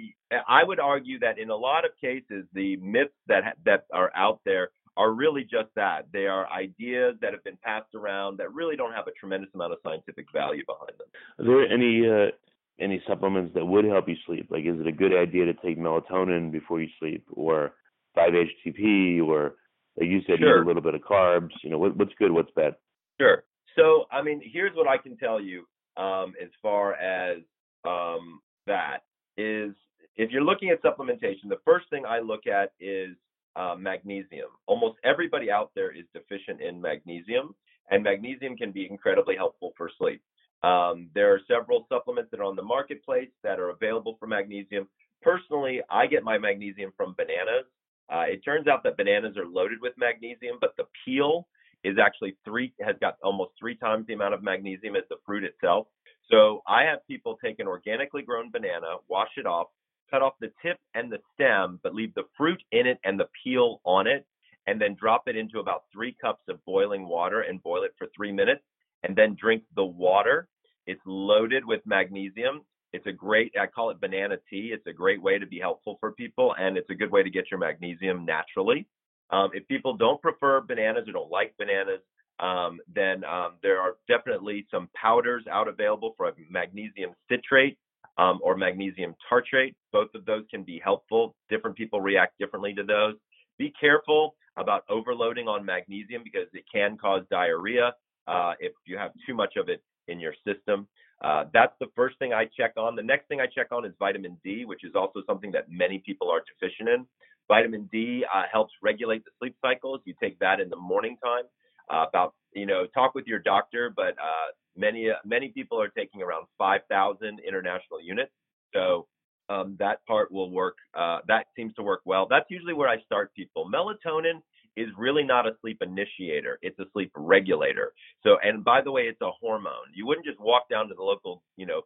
I 0.47 0.63
would 0.63 0.79
argue 0.79 1.19
that 1.19 1.37
in 1.37 1.49
a 1.49 1.55
lot 1.55 1.85
of 1.85 1.91
cases, 1.99 2.45
the 2.53 2.77
myths 2.77 3.11
that 3.27 3.57
that 3.65 3.85
are 3.93 4.11
out 4.15 4.39
there 4.45 4.69
are 4.95 5.11
really 5.11 5.41
just 5.41 5.69
that. 5.75 6.07
They 6.13 6.27
are 6.27 6.49
ideas 6.49 7.15
that 7.21 7.33
have 7.33 7.43
been 7.43 7.57
passed 7.63 7.95
around 7.95 8.37
that 8.37 8.53
really 8.53 8.75
don't 8.75 8.93
have 8.93 9.07
a 9.07 9.11
tremendous 9.11 9.49
amount 9.55 9.73
of 9.73 9.79
scientific 9.83 10.27
value 10.31 10.63
behind 10.65 10.91
them. 10.99 11.07
Are 11.39 11.45
there 11.45 11.73
any 11.73 12.07
uh, 12.07 12.31
any 12.79 13.01
supplements 13.07 13.53
that 13.53 13.65
would 13.65 13.85
help 13.85 14.07
you 14.07 14.15
sleep? 14.25 14.47
Like, 14.49 14.65
is 14.65 14.79
it 14.79 14.87
a 14.87 14.91
good 14.91 15.13
idea 15.15 15.45
to 15.45 15.53
take 15.53 15.77
melatonin 15.77 16.51
before 16.51 16.81
you 16.81 16.89
sleep, 16.99 17.25
or 17.31 17.73
5-HTP, 18.17 19.23
or 19.25 19.55
like 19.97 20.09
you 20.09 20.21
said, 20.27 20.39
sure. 20.39 20.59
eat 20.59 20.63
a 20.63 20.67
little 20.67 20.81
bit 20.81 20.95
of 20.95 21.01
carbs? 21.01 21.51
You 21.63 21.69
know, 21.69 21.77
what, 21.77 21.95
what's 21.97 22.13
good, 22.17 22.31
what's 22.31 22.51
bad? 22.55 22.75
Sure. 23.19 23.43
So, 23.75 24.05
I 24.11 24.21
mean, 24.21 24.41
here's 24.43 24.75
what 24.75 24.87
I 24.87 24.97
can 24.97 25.17
tell 25.17 25.39
you 25.39 25.65
um, 25.97 26.33
as 26.41 26.49
far 26.61 26.93
as 26.95 27.37
um, 27.85 28.41
that 28.67 28.99
is 29.37 29.73
if 30.15 30.31
you're 30.31 30.43
looking 30.43 30.69
at 30.69 30.81
supplementation, 30.83 31.49
the 31.49 31.59
first 31.65 31.89
thing 31.89 32.03
I 32.07 32.19
look 32.19 32.45
at 32.47 32.71
is 32.79 33.15
uh, 33.55 33.75
magnesium. 33.77 34.49
Almost 34.67 34.97
everybody 35.03 35.51
out 35.51 35.71
there 35.75 35.91
is 35.91 36.05
deficient 36.13 36.61
in 36.61 36.79
magnesium, 36.81 37.55
and 37.89 38.03
magnesium 38.03 38.55
can 38.55 38.71
be 38.71 38.87
incredibly 38.89 39.35
helpful 39.35 39.73
for 39.77 39.89
sleep. 39.97 40.21
Um, 40.63 41.09
there 41.13 41.33
are 41.33 41.41
several 41.47 41.85
supplements 41.89 42.31
that 42.31 42.39
are 42.39 42.45
on 42.45 42.55
the 42.55 42.63
marketplace 42.63 43.29
that 43.43 43.59
are 43.59 43.69
available 43.69 44.15
for 44.19 44.27
magnesium. 44.27 44.87
Personally, 45.21 45.81
I 45.89 46.07
get 46.07 46.23
my 46.23 46.37
magnesium 46.37 46.93
from 46.95 47.15
bananas. 47.17 47.65
Uh, 48.11 48.23
it 48.27 48.43
turns 48.43 48.67
out 48.67 48.83
that 48.83 48.97
bananas 48.97 49.37
are 49.37 49.45
loaded 49.45 49.79
with 49.81 49.93
magnesium, 49.97 50.57
but 50.61 50.75
the 50.77 50.85
peel 51.03 51.47
is 51.83 51.97
actually 51.97 52.35
three 52.45 52.73
has 52.81 52.95
got 53.01 53.17
almost 53.23 53.51
three 53.59 53.75
times 53.75 54.07
the 54.07 54.13
amount 54.13 54.33
of 54.33 54.43
magnesium 54.43 54.95
as 54.95 55.03
the 55.09 55.17
fruit 55.25 55.43
itself. 55.43 55.87
So 56.31 56.61
I 56.67 56.83
have 56.83 57.05
people 57.07 57.37
take 57.43 57.59
an 57.59 57.67
organically 57.67 58.21
grown 58.21 58.49
banana, 58.51 58.95
wash 59.09 59.31
it 59.37 59.45
off, 59.45 59.67
cut 60.09 60.21
off 60.21 60.33
the 60.39 60.51
tip 60.61 60.77
and 60.93 61.11
the 61.11 61.19
stem, 61.33 61.79
but 61.83 61.93
leave 61.93 62.13
the 62.13 62.23
fruit 62.37 62.61
in 62.71 62.87
it 62.87 62.99
and 63.03 63.19
the 63.19 63.27
peel 63.43 63.81
on 63.83 64.07
it, 64.07 64.25
and 64.67 64.79
then 64.79 64.95
drop 64.95 65.27
it 65.27 65.35
into 65.35 65.59
about 65.59 65.83
three 65.91 66.15
cups 66.21 66.43
of 66.47 66.63
boiling 66.65 67.07
water 67.07 67.41
and 67.41 67.61
boil 67.63 67.83
it 67.83 67.93
for 67.97 68.07
three 68.15 68.31
minutes, 68.31 68.61
and 69.03 69.15
then 69.15 69.35
drink 69.39 69.63
the 69.75 69.83
water. 69.83 70.47
It's 70.85 71.01
loaded 71.05 71.65
with 71.65 71.81
magnesium. 71.85 72.61
It's 72.91 73.07
a 73.07 73.11
great, 73.11 73.53
I 73.59 73.65
call 73.67 73.89
it 73.89 73.99
banana 73.99 74.37
tea. 74.49 74.71
It's 74.73 74.85
a 74.85 74.93
great 74.93 75.21
way 75.21 75.39
to 75.39 75.45
be 75.45 75.59
helpful 75.59 75.97
for 75.99 76.11
people, 76.11 76.53
and 76.59 76.77
it's 76.77 76.89
a 76.89 76.95
good 76.95 77.11
way 77.11 77.23
to 77.23 77.29
get 77.29 77.45
your 77.49 77.59
magnesium 77.59 78.25
naturally. 78.25 78.87
Um, 79.31 79.49
if 79.53 79.67
people 79.67 79.97
don't 79.97 80.21
prefer 80.21 80.61
bananas 80.61 81.07
or 81.07 81.13
don't 81.13 81.31
like 81.31 81.55
bananas, 81.57 82.01
um, 82.39 82.79
then 82.93 83.23
um, 83.23 83.53
there 83.63 83.79
are 83.79 83.95
definitely 84.07 84.67
some 84.69 84.89
powders 84.93 85.43
out 85.49 85.67
available 85.67 86.13
for 86.17 86.31
magnesium 86.49 87.11
citrate 87.29 87.77
um, 88.17 88.39
or 88.43 88.55
magnesium 88.55 89.15
tartrate. 89.27 89.75
Both 89.91 90.09
of 90.13 90.25
those 90.25 90.43
can 90.51 90.63
be 90.63 90.79
helpful. 90.83 91.35
Different 91.49 91.75
people 91.75 92.01
react 92.01 92.37
differently 92.39 92.73
to 92.75 92.83
those. 92.83 93.15
Be 93.57 93.73
careful 93.79 94.35
about 94.57 94.83
overloading 94.89 95.47
on 95.47 95.65
magnesium 95.65 96.21
because 96.23 96.47
it 96.53 96.65
can 96.71 96.97
cause 96.97 97.23
diarrhea 97.31 97.93
uh, 98.27 98.53
if 98.59 98.73
you 98.85 98.97
have 98.97 99.11
too 99.25 99.33
much 99.33 99.55
of 99.57 99.69
it 99.69 99.81
in 100.07 100.19
your 100.19 100.33
system. 100.45 100.87
Uh, 101.23 101.45
that's 101.53 101.73
the 101.79 101.87
first 101.95 102.19
thing 102.19 102.33
I 102.33 102.45
check 102.57 102.73
on. 102.77 102.95
The 102.95 103.03
next 103.03 103.27
thing 103.27 103.39
I 103.39 103.47
check 103.47 103.71
on 103.71 103.85
is 103.85 103.93
vitamin 103.97 104.37
D, 104.43 104.65
which 104.65 104.83
is 104.83 104.91
also 104.95 105.21
something 105.25 105.51
that 105.51 105.69
many 105.69 105.99
people 106.05 106.29
are 106.29 106.41
deficient 106.59 106.89
in. 106.89 107.05
Vitamin 107.47 107.89
D 107.91 108.25
uh, 108.33 108.43
helps 108.51 108.73
regulate 108.81 109.23
the 109.25 109.31
sleep 109.39 109.55
cycles. 109.61 110.01
You 110.05 110.13
take 110.21 110.37
that 110.39 110.59
in 110.59 110.69
the 110.69 110.75
morning 110.75 111.17
time 111.23 111.43
uh, 111.89 112.05
about 112.07 112.33
you 112.53 112.65
know 112.65 112.85
talk 112.93 113.15
with 113.15 113.25
your 113.27 113.39
doctor, 113.39 113.91
but 113.95 114.13
uh, 114.19 114.51
many 114.75 115.09
uh, 115.09 115.15
many 115.25 115.49
people 115.49 115.81
are 115.81 115.89
taking 115.89 116.21
around 116.21 116.45
5,000 116.57 117.39
international 117.45 118.01
units, 118.01 118.31
so 118.73 119.07
um, 119.49 119.75
that 119.79 120.05
part 120.05 120.31
will 120.31 120.49
work. 120.49 120.75
Uh, 120.97 121.19
that 121.27 121.47
seems 121.55 121.73
to 121.75 121.83
work 121.83 122.01
well. 122.05 122.27
That's 122.29 122.49
usually 122.49 122.73
where 122.73 122.89
I 122.89 123.01
start 123.01 123.33
people. 123.35 123.69
Melatonin 123.69 124.41
is 124.75 124.89
really 124.97 125.23
not 125.23 125.47
a 125.47 125.51
sleep 125.61 125.81
initiator; 125.81 126.59
it's 126.61 126.79
a 126.79 126.85
sleep 126.93 127.11
regulator. 127.15 127.93
So, 128.23 128.37
and 128.43 128.63
by 128.63 128.81
the 128.81 128.91
way, 128.91 129.03
it's 129.03 129.21
a 129.21 129.31
hormone. 129.39 129.93
You 129.93 130.05
wouldn't 130.07 130.25
just 130.25 130.39
walk 130.39 130.69
down 130.69 130.87
to 130.89 130.95
the 130.95 131.03
local 131.03 131.43
you 131.57 131.65
know 131.65 131.81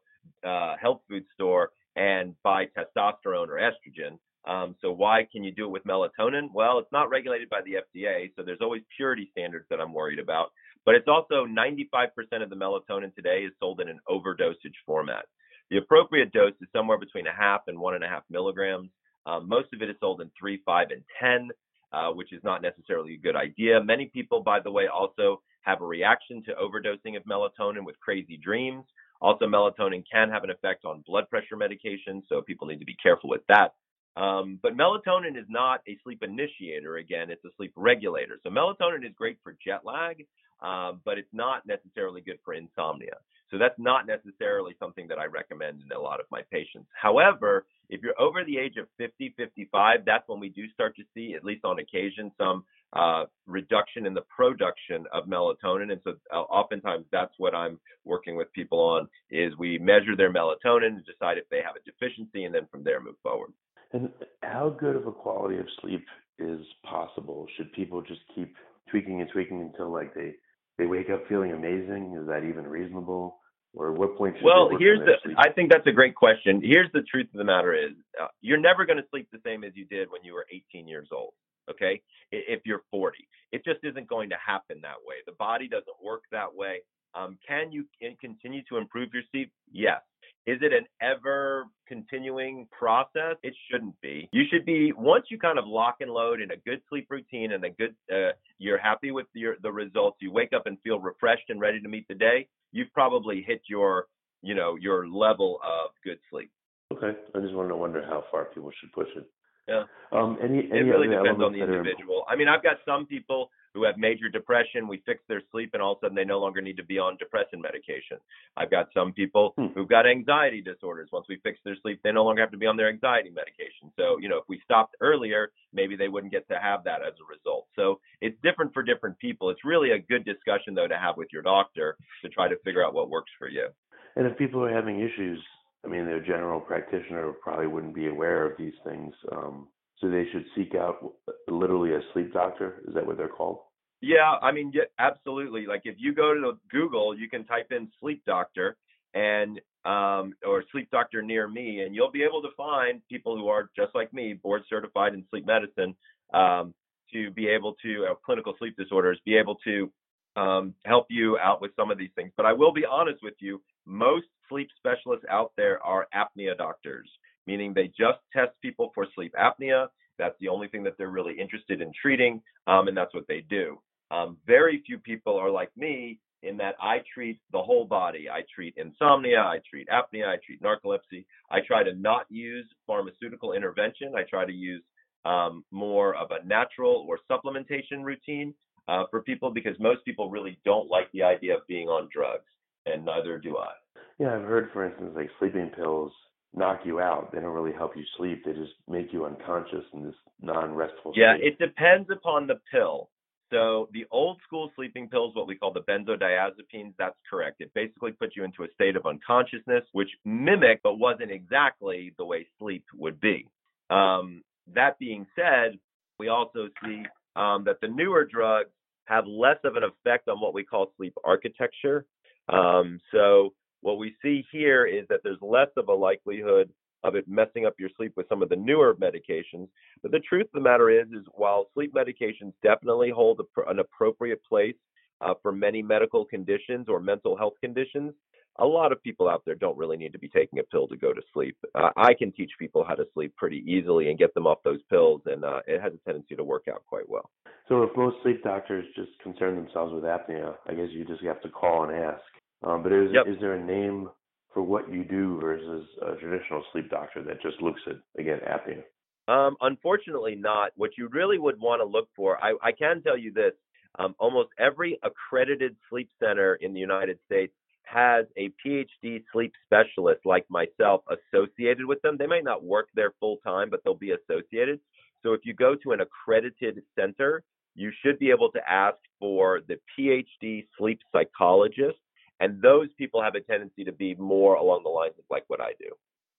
uh, 0.48 0.76
health 0.82 1.02
food 1.10 1.26
store 1.34 1.72
and 1.96 2.36
buy 2.44 2.66
testosterone 2.66 3.50
or 3.50 3.60
estrogen. 3.60 4.18
Um, 4.48 4.76
so 4.82 4.92
why 4.92 5.28
can 5.30 5.44
you 5.44 5.52
do 5.52 5.66
it 5.66 5.72
with 5.72 5.84
melatonin? 5.84 6.48
Well, 6.54 6.80
it's 6.80 6.92
not 6.92 7.10
regulated 7.10 7.50
by 7.50 7.62
the 7.66 7.78
FDA, 7.84 8.32
so 8.36 8.44
there's 8.44 8.62
always 8.62 8.84
purity 8.96 9.28
standards 9.32 9.66
that 9.70 9.82
I'm 9.82 9.94
worried 9.94 10.20
about. 10.20 10.52
But 10.86 10.96
it's 10.96 11.08
also 11.08 11.46
95% 11.46 12.08
of 12.42 12.50
the 12.50 12.56
melatonin 12.56 13.14
today 13.14 13.40
is 13.44 13.52
sold 13.60 13.82
in 13.82 13.90
an 13.90 14.00
overdosage 14.08 14.78
format. 14.86 15.26
The 15.70 15.78
appropriate 15.78 16.32
dose 16.32 16.54
is 16.62 16.70
somewhere 16.72 16.98
between 16.98 17.28
a 17.28 17.34
half 17.34 17.62
and 17.68 17.78
one 17.78 17.96
and 17.96 18.06
a 18.06 18.08
half 18.08 18.24
milligrams. 18.30 18.90
Um, 19.26 19.50
most 19.50 19.68
of 19.74 19.82
it 19.82 19.90
is 19.90 19.98
sold 20.00 20.22
in 20.22 20.32
three, 20.40 20.62
five, 20.66 20.88
and 20.92 21.04
10, 21.22 21.50
uh, 21.94 22.10
which 22.12 22.34
is 22.34 22.44
not 22.44 22.62
necessarily 22.62 23.14
a 23.14 23.18
good 23.18 23.36
idea. 23.36 23.84
Many 23.84 24.06
people, 24.08 24.42
by 24.42 24.60
the 24.60 24.72
way, 24.72 24.88
also 24.88 25.42
have 25.62 25.82
a 25.82 25.86
reaction 25.86 26.44
to 26.44 26.54
overdosing 26.54 27.18
of 27.18 27.24
melatonin 27.24 27.86
with 27.86 28.00
crazy 28.00 28.38
dreams. 28.38 28.86
Also, 29.22 29.46
melatonin 29.46 30.04
can 30.10 30.30
have 30.30 30.44
an 30.44 30.50
effect 30.50 30.86
on 30.86 31.04
blood 31.08 31.30
pressure 31.30 31.58
medication, 31.58 32.22
so 32.30 32.42
people 32.42 32.68
need 32.68 32.80
to 32.80 32.86
be 32.86 32.96
careful 33.02 33.30
with 33.30 33.42
that. 33.48 33.74
Um, 34.16 34.60
but 34.64 34.76
melatonin 34.76 35.38
is 35.38 35.46
not 35.48 35.82
a 35.88 35.98
sleep 36.04 36.24
initiator. 36.24 36.98
Again, 36.98 37.30
it's 37.30 37.44
a 37.46 37.50
sleep 37.58 37.74
regulator. 37.76 38.40
So 38.44 38.50
melatonin 38.50 39.06
is 39.06 39.14
great 39.16 39.38
for 39.44 39.56
jet 39.64 39.82
lag, 39.86 40.26
um, 40.62 41.02
but 41.06 41.18
it's 41.18 41.34
not 41.34 41.68
necessarily 41.68 42.22
good 42.22 42.40
for 42.44 42.54
insomnia. 42.54 43.18
So 43.52 43.58
that's 43.58 43.78
not 43.78 44.06
necessarily 44.08 44.74
something 44.80 45.08
that 45.08 45.18
I 45.18 45.26
recommend 45.26 45.82
in 45.82 45.96
a 45.96 46.00
lot 46.00 46.20
of 46.20 46.26
my 46.32 46.42
patients. 46.52 46.88
However, 47.00 47.66
if 47.90 48.02
you're 48.02 48.20
over 48.20 48.44
the 48.44 48.58
age 48.58 48.76
of 48.78 48.88
50, 48.98 49.34
55, 49.38 50.00
that's 50.06 50.28
when 50.28 50.40
we 50.40 50.50
do 50.50 50.70
start 50.74 50.96
to 50.98 51.04
see, 51.14 51.34
at 51.36 51.46
least 51.46 51.64
on 51.64 51.80
occasion, 51.80 52.32
some 52.38 52.66
uh, 52.94 53.26
reduction 53.46 54.06
in 54.06 54.14
the 54.14 54.24
production 54.36 55.06
of 55.14 55.26
melatonin. 55.26 55.92
And 55.92 56.02
so 56.04 56.16
uh, 56.34 56.40
oftentimes 56.40 57.06
that's 57.12 57.34
what 57.38 57.56
I'm 57.56 57.80
working 58.04 58.36
with 58.36 58.52
people 58.54 58.80
on 58.80 59.08
is 59.30 59.54
we 59.58 59.78
measure 59.78 60.16
their 60.16 60.32
melatonin 60.32 60.88
and 60.88 61.06
decide 61.06 61.38
if 61.38 61.48
they 61.50 61.62
have 61.66 61.76
a 61.76 61.90
deficiency 61.90 62.44
and 62.44 62.54
then 62.54 62.68
from 62.72 62.84
there 62.84 63.02
move 63.02 63.16
forward. 63.24 63.54
And 63.94 64.10
how 64.44 64.76
good 64.78 64.96
of 64.96 65.08
a 65.08 65.12
quality 65.12 65.58
of 65.60 65.66
sleep 65.82 66.06
is 66.40 66.60
possible? 66.84 67.48
Should 67.56 67.72
people 67.74 68.02
just 68.02 68.22
keep 68.36 68.54
tweaking 68.92 69.22
and 69.22 69.30
tweaking 69.32 69.62
until 69.62 69.92
like 69.92 70.14
they 70.14 70.36
they 70.78 70.86
wake 70.86 71.10
up 71.10 71.28
feeling 71.28 71.52
amazing? 71.52 72.18
Is 72.20 72.28
that 72.28 72.44
even 72.44 72.68
reasonable? 72.68 73.40
Or 73.74 73.92
what 73.92 74.18
point 74.18 74.36
should 74.38 74.46
well 74.46 74.70
here's 74.80 75.00
the 75.00 75.14
sleep? 75.24 75.36
i 75.38 75.50
think 75.52 75.72
that's 75.72 75.86
a 75.86 75.92
great 75.92 76.16
question. 76.16 76.62
Here's 76.64 76.92
the 76.94 77.02
truth 77.02 77.28
of 77.34 77.38
the 77.38 77.44
matter 77.44 77.76
is 77.76 77.92
uh, 78.20 78.28
you're 78.42 78.60
never 78.60 78.86
going 78.86 78.98
to 78.98 79.04
sleep 79.12 79.28
the 79.32 79.40
same 79.46 79.64
as 79.64 79.74
you 79.76 79.86
did 79.86 80.10
when 80.10 80.24
you 80.24 80.34
were 80.34 80.46
18 80.52 80.88
years 80.88 81.10
old 81.12 81.34
okay? 81.70 82.02
If 82.32 82.62
you're 82.66 82.82
40 82.92 83.28
it 83.52 83.64
just 83.64 83.80
isn't 83.84 84.08
going 84.08 84.30
to 84.30 84.36
happen 84.44 84.80
that 84.82 84.98
way. 85.06 85.16
The 85.26 85.34
body 85.34 85.68
doesn't 85.68 85.98
work 86.04 86.24
that 86.32 86.54
way. 86.54 86.80
Um, 87.14 87.38
can 87.48 87.72
you 87.72 87.86
continue 88.20 88.62
to 88.70 88.78
improve 88.78 89.10
your 89.14 89.24
sleep? 89.32 89.52
Yes 89.72 90.02
is 90.48 90.60
it 90.62 90.72
an 90.72 90.86
ever 91.02 91.66
continuing 91.88 92.68
process? 92.72 93.36
It 93.44 93.54
shouldn't 93.70 94.00
be. 94.02 94.30
You 94.32 94.44
should 94.50 94.66
be 94.66 94.94
once 94.94 95.26
you 95.30 95.38
kind 95.38 95.60
of 95.60 95.66
lock 95.68 95.98
and 96.00 96.10
load 96.10 96.42
in 96.42 96.52
a 96.52 96.56
good 96.56 96.82
sleep 96.88 97.08
routine 97.10 97.52
and 97.52 97.64
a 97.66 97.70
good 97.70 97.94
uh, 98.12 98.32
you're 98.58 98.78
happy 98.78 99.12
with 99.12 99.28
your 99.34 99.58
the 99.62 99.72
results. 99.72 100.18
You 100.22 100.32
wake 100.32 100.54
up 100.56 100.66
and 100.66 100.78
feel 100.84 101.00
refreshed 101.00 101.50
and 101.50 101.60
ready 101.60 101.82
to 101.82 101.90
meet 101.90 102.08
the 102.08 102.16
day. 102.16 102.48
You've 102.72 102.92
probably 102.94 103.44
hit 103.46 103.62
your 103.70 104.08
you 104.42 104.56
know 104.56 104.78
your 104.80 105.10
level 105.10 105.60
of 105.64 105.92
good 106.06 106.18
sleep. 106.32 106.50
Okay, 106.94 107.12
I 107.36 107.40
just 107.40 107.54
want 107.54 107.68
to 107.68 107.76
wonder 107.76 108.02
how 108.02 108.24
far 108.32 108.46
people 108.46 108.72
should 108.80 108.94
push 108.94 109.10
it. 109.18 109.30
Yeah. 109.68 109.84
Um, 110.14 110.38
any, 110.42 110.60
it 110.60 110.88
really 110.88 111.10
depends 111.10 111.44
on 111.44 111.52
the 111.52 111.60
are 111.60 111.78
individual. 111.78 112.24
I 112.30 112.38
mean, 112.38 112.48
I've 112.48 112.64
got 112.64 112.78
some 112.86 113.06
people 113.06 113.50
who 113.78 113.86
have 113.86 113.98
major 113.98 114.28
depression. 114.28 114.88
We 114.88 115.04
fix 115.06 115.22
their 115.30 115.42
sleep, 115.52 115.70
and 115.74 115.84
all 115.84 115.92
of 115.94 116.00
a 116.00 116.06
sudden 116.08 116.16
they 116.16 116.26
no 116.26 116.40
longer 116.40 116.62
need 116.62 116.78
to 116.78 116.84
be 116.84 116.98
on 116.98 117.16
depressant 117.18 117.62
medication. 117.62 118.18
I've 118.58 118.72
got 118.72 118.88
some 118.92 119.14
people 119.14 119.54
Hmm. 119.56 119.68
who've 119.68 119.88
got 119.88 120.08
anxiety 120.08 120.62
disorders. 120.62 121.10
Once 121.12 121.28
we 121.30 121.38
fix 121.38 121.60
their 121.64 121.76
sleep, 121.76 122.02
they 122.04 122.12
no 122.12 122.24
longer 122.24 122.42
have 122.42 122.52
to 122.52 122.58
be 122.58 122.66
on 122.66 122.76
their 122.76 122.90
anxiety 122.90 123.30
medication. 123.30 123.92
So, 123.96 124.18
you 124.18 124.30
know, 124.30 124.38
if 124.38 124.46
we 124.50 124.60
stopped 124.62 124.96
earlier, 125.00 125.52
maybe 125.74 125.96
they 125.96 126.08
wouldn't 126.10 126.34
get 126.34 126.48
to 126.48 126.60
have 126.60 126.84
that 126.86 127.02
as 127.04 127.14
a 127.22 127.26
result. 127.30 127.68
So 127.76 128.00
it's 128.20 128.38
different 128.42 128.74
for 128.74 128.82
different 128.82 129.20
people. 129.20 129.52
It's 129.52 129.64
really 129.64 129.92
a 129.92 130.00
good 130.00 130.26
discussion, 130.26 130.74
though, 130.74 130.88
to 130.88 130.98
have 130.98 131.16
with 131.16 131.32
your 131.32 131.44
doctor 131.44 131.98
to 132.24 132.30
try 132.30 132.48
to 132.48 132.58
figure 132.66 132.84
out 132.84 132.96
what 132.96 133.12
works 133.12 133.32
for 133.38 133.48
you. 133.48 133.68
And 134.16 134.26
if 134.26 134.36
people 134.40 134.64
are 134.64 134.74
having 134.74 135.00
issues, 135.02 135.40
I 135.86 135.88
mean, 135.88 136.06
their 136.06 136.20
general 136.20 136.60
practitioner 136.60 137.32
probably 137.34 137.68
wouldn't 137.68 137.94
be 137.94 138.08
aware 138.08 138.44
of 138.44 138.58
these 138.58 138.74
things. 138.84 139.14
Um, 139.32 139.68
so 140.00 140.10
they 140.10 140.26
should 140.32 140.46
seek 140.56 140.76
out 140.76 141.14
literally 141.48 141.94
a 141.94 142.00
sleep 142.14 142.34
doctor. 142.34 142.84
Is 142.88 142.94
that 142.94 143.06
what 143.06 143.18
they're 143.18 143.28
called? 143.28 143.60
Yeah, 144.02 144.36
I 144.42 144.52
mean, 144.52 144.72
yeah, 144.74 144.84
absolutely. 145.00 145.66
Like 145.66 145.82
if 145.86 145.96
you 145.98 146.14
go 146.14 146.34
to 146.34 146.60
Google, 146.70 147.18
you 147.18 147.30
can 147.30 147.46
type 147.46 147.72
in 147.72 147.90
sleep 148.00 148.22
doctor 148.26 148.78
and 149.14 149.60
um, 149.86 150.34
or 150.46 150.64
sleep 150.72 150.90
doctor 150.92 151.22
near 151.22 151.48
me, 151.48 151.82
and 151.82 151.96
you'll 151.96 152.12
be 152.12 152.24
able 152.24 152.42
to 152.42 152.50
find 152.56 153.02
people 153.10 153.38
who 153.38 153.48
are 153.48 153.70
just 153.76 153.96
like 153.96 154.14
me, 154.14 154.34
board 154.34 154.64
certified 154.70 155.14
in 155.14 155.24
sleep 155.30 155.46
medicine, 155.46 155.96
um, 156.34 156.74
to 157.14 157.32
be 157.32 157.48
able 157.48 157.74
to 157.82 158.06
uh, 158.12 158.16
clinical 158.26 158.54
sleep 158.60 158.76
disorders, 158.78 159.20
be 159.26 159.38
able 159.38 159.56
to 159.64 159.92
um, 160.36 160.74
help 160.86 161.08
you 161.10 161.38
out 161.40 161.62
with 161.62 161.72
some 161.76 161.90
of 161.90 161.98
these 161.98 162.12
things. 162.16 162.32
But 162.38 162.46
I 162.46 162.54
will 162.54 162.74
be 162.74 162.86
honest 162.86 163.24
with 163.24 163.36
you, 163.40 163.62
most 163.86 164.28
sleep 164.50 164.68
specialists 164.78 165.26
out 165.30 165.54
there 165.58 165.84
are 165.84 166.08
apnea 166.14 166.56
doctors, 166.58 167.10
meaning 167.48 167.74
they 167.74 167.88
just 167.88 168.20
test 168.34 168.52
people 168.62 168.92
for 168.94 169.08
sleep 169.16 169.34
apnea. 169.40 169.88
That's 170.20 170.36
the 170.40 170.50
only 170.50 170.68
thing 170.68 170.84
that 170.84 170.98
they're 170.98 171.10
really 171.10 171.40
interested 171.40 171.82
in 171.82 171.92
treating, 172.00 172.42
um, 172.68 172.88
and 172.88 172.98
that's 172.98 173.14
what 173.14 173.28
they 173.28 173.46
do. 173.50 173.80
Um, 174.12 174.38
very 174.46 174.84
few 174.86 175.00
people 175.00 175.38
are 175.38 175.50
like 175.50 175.72
me 175.76 176.20
in 176.44 176.58
that 176.58 176.76
I 176.80 176.98
treat 177.14 177.40
the 177.52 177.62
whole 177.62 177.86
body. 177.86 178.30
I 178.30 178.42
treat 178.54 178.76
insomnia, 178.78 179.40
I 179.40 179.60
treat 179.70 179.88
apnea, 179.90 180.28
I 180.28 180.38
treat 180.46 180.62
narcolepsy. 180.62 181.26
I 181.50 181.60
try 181.66 181.84
to 181.84 181.94
not 181.96 182.26
use 182.30 182.66
pharmaceutical 182.86 183.54
intervention. 183.54 184.14
I 184.16 184.24
try 184.24 184.46
to 184.46 184.52
use 184.52 184.84
um, 185.26 185.64
more 185.72 186.16
of 186.16 186.30
a 186.32 186.46
natural 186.46 187.06
or 187.08 187.20
supplementation 187.30 188.04
routine 188.04 188.54
uh, 188.88 189.04
for 189.10 189.22
people 189.22 189.52
because 189.52 189.74
most 189.80 190.06
people 190.06 190.30
really 190.30 190.58
don't 190.64 190.90
like 190.90 191.12
the 191.12 191.24
idea 191.24 191.56
of 191.56 191.68
being 191.68 191.88
on 191.88 192.08
drugs, 192.14 192.46
and 192.86 193.04
neither 193.04 193.38
do 193.38 193.58
I. 193.58 193.72
Yeah, 194.20 194.36
I've 194.36 194.44
heard, 194.44 194.70
for 194.72 194.86
instance, 194.86 195.12
like 195.16 195.30
sleeping 195.40 195.70
pills 195.76 196.12
knock 196.58 196.82
you 196.84 197.00
out. 197.00 197.32
They 197.32 197.40
don't 197.40 197.54
really 197.54 197.76
help 197.76 197.96
you 197.96 198.04
sleep. 198.18 198.44
They 198.44 198.54
just 198.54 198.74
make 198.90 199.14
you 199.14 199.26
unconscious 199.26 199.86
in 199.94 200.04
this 200.04 200.16
non-restful 200.42 201.14
Yeah, 201.16 201.36
it 201.40 201.58
depends 201.60 202.10
upon 202.12 202.48
the 202.48 202.60
pill. 202.72 203.10
So 203.50 203.88
the 203.94 204.06
old 204.12 204.40
school 204.46 204.72
sleeping 204.76 205.08
pills, 205.08 205.34
what 205.34 205.48
we 205.48 205.56
call 205.56 205.72
the 205.72 205.82
benzodiazepines, 205.82 206.94
that's 206.98 207.16
correct. 207.30 207.62
It 207.62 207.72
basically 207.74 208.12
puts 208.12 208.36
you 208.36 208.44
into 208.44 208.64
a 208.64 208.68
state 208.74 208.98
of 208.98 209.06
unconsciousness, 209.06 209.84
which 209.94 210.10
mimicked 210.26 210.84
but 210.84 211.00
wasn't 211.00 211.32
exactly 211.32 212.14
the 212.18 212.26
way 212.26 212.46
sleep 212.60 212.84
would 212.94 213.22
be. 213.22 213.48
Um, 213.90 214.44
that 214.74 215.00
being 215.00 215.26
said, 215.36 215.80
we 216.20 216.28
also 216.28 216.68
see 216.84 217.04
um, 217.38 217.64
that 217.66 217.80
the 217.82 217.88
newer 217.88 218.26
drugs 218.26 218.72
have 219.06 219.26
less 219.26 219.58
of 219.64 219.78
an 219.78 219.84
effect 219.84 220.28
on 220.28 220.42
what 220.42 220.54
we 220.54 220.64
call 220.64 220.92
sleep 220.98 221.14
architecture. 221.24 222.06
Um, 222.50 223.00
so 223.14 223.54
what 223.88 224.00
we 224.00 224.14
see 224.22 224.46
here 224.52 224.86
is 224.86 225.06
that 225.08 225.22
there's 225.24 225.38
less 225.42 225.70
of 225.78 225.88
a 225.88 225.94
likelihood 225.94 226.70
of 227.06 227.16
it 227.16 227.26
messing 227.26 227.66
up 227.66 227.76
your 227.80 227.90
sleep 227.96 228.12
with 228.18 228.28
some 228.28 228.42
of 228.44 228.50
the 228.50 228.56
newer 228.56 228.94
medications. 228.96 229.70
But 230.02 230.12
the 230.12 230.20
truth 230.20 230.48
of 230.48 230.52
the 230.56 230.60
matter 230.60 230.90
is, 230.90 231.08
is 231.08 231.26
while 231.32 231.68
sleep 231.74 231.94
medications 231.94 232.52
definitely 232.62 233.12
hold 233.12 233.40
a, 233.40 233.70
an 233.70 233.80
appropriate 233.80 234.44
place 234.44 234.76
uh, 235.22 235.36
for 235.42 235.54
many 235.54 235.82
medical 235.82 236.26
conditions 236.26 236.88
or 236.90 237.00
mental 237.00 237.38
health 237.38 237.54
conditions, 237.64 238.14
a 238.60 238.66
lot 238.66 238.92
of 238.92 239.02
people 239.04 239.30
out 239.30 239.44
there 239.46 239.56
don't 239.56 239.78
really 239.78 239.96
need 239.96 240.12
to 240.12 240.20
be 240.20 240.28
taking 240.28 240.60
a 240.60 240.64
pill 240.64 240.88
to 240.90 240.98
go 240.98 241.14
to 241.14 241.22
sleep. 241.32 241.56
Uh, 241.74 241.92
I 241.96 242.14
can 242.14 242.34
teach 242.34 242.52
people 242.60 242.84
how 242.86 242.96
to 242.96 243.06
sleep 243.14 243.36
pretty 243.38 243.64
easily 243.66 244.10
and 244.10 244.20
get 244.20 244.34
them 244.34 244.48
off 244.48 244.58
those 244.66 244.82
pills, 244.90 245.22
and 245.28 245.46
uh, 245.46 245.62
it 245.66 245.82
has 245.82 245.94
a 245.94 246.10
tendency 246.10 246.36
to 246.36 246.44
work 246.44 246.66
out 246.70 246.84
quite 246.88 247.08
well. 247.08 247.30
So 247.70 247.84
if 247.84 247.96
most 247.96 248.18
sleep 248.24 248.44
doctors 248.44 248.84
just 248.96 249.12
concern 249.24 249.56
themselves 249.56 249.94
with 249.94 250.04
apnea, 250.04 250.56
I 250.68 250.74
guess 250.74 250.88
you 250.92 251.06
just 251.06 251.24
have 251.24 251.42
to 251.44 251.50
call 251.50 251.84
and 251.84 251.96
ask. 251.96 252.24
Um, 252.64 252.84
but 252.84 252.92
is 252.92 253.12
Yep. 253.14 253.28
is 253.28 253.40
there 253.40 253.54
a 253.54 253.64
name 253.64 254.10
for 254.54 254.64
what 254.64 254.92
you 254.92 255.04
do 255.04 255.40
versus 255.40 255.88
a 256.02 256.16
traditional 256.16 256.64
sleep 256.72 256.90
doctor 256.90 257.22
that 257.24 257.42
just 257.42 257.62
looks 257.62 257.82
at 257.88 257.98
again 258.18 258.40
apnea? 258.40 258.84
Um, 259.28 259.58
unfortunately, 259.62 260.36
not. 260.36 260.72
What 260.76 260.98
you 260.98 261.10
really 261.10 261.38
would 261.38 261.60
want 261.60 261.82
to 261.82 261.86
look 261.86 262.08
for, 262.16 262.44
I, 262.44 262.56
I 262.64 262.72
can 262.72 263.02
tell 263.04 263.18
you 263.18 263.32
this: 263.32 263.54
um, 264.00 264.16
almost 264.20 264.50
every 264.58 265.00
accredited 265.04 265.76
sleep 265.90 266.10
center 266.20 266.56
in 266.56 266.74
the 266.74 266.80
United 266.80 267.20
States 267.26 267.54
has 267.84 268.26
a 268.36 268.52
PhD 268.66 269.24
sleep 269.32 269.54
specialist 269.66 270.22
like 270.26 270.46
myself 270.50 271.04
associated 271.10 271.86
with 271.86 272.02
them. 272.02 272.18
They 272.18 272.28
might 272.28 272.44
not 272.44 272.64
work 272.64 272.90
there 272.96 273.14
full 273.20 273.38
time, 273.38 273.70
but 273.70 273.82
they'll 273.84 273.96
be 273.96 274.12
associated. 274.12 274.80
So 275.24 275.34
if 275.34 275.42
you 275.46 275.54
go 275.54 275.76
to 275.84 275.92
an 275.94 276.02
accredited 276.02 276.82
center, 277.00 277.44
you 277.76 277.92
should 278.04 278.20
be 278.20 278.30
able 278.30 278.52
to 278.52 278.60
ask 278.70 278.98
for 279.20 279.62
the 279.68 279.80
PhD 279.98 280.68
sleep 280.78 281.00
psychologist, 281.12 281.98
and 282.40 282.62
those 282.62 282.90
people 282.98 283.22
have 283.22 283.36
a 283.36 283.42
tendency 283.42 283.84
to 283.84 283.92
be 283.92 284.16
more 284.16 284.56
along 284.56 284.84
the 284.84 284.90
lines 284.90 285.14
of 285.18 285.26
like 285.30 285.44
what 285.48 285.62
I 285.62 285.74
do. 285.80 285.90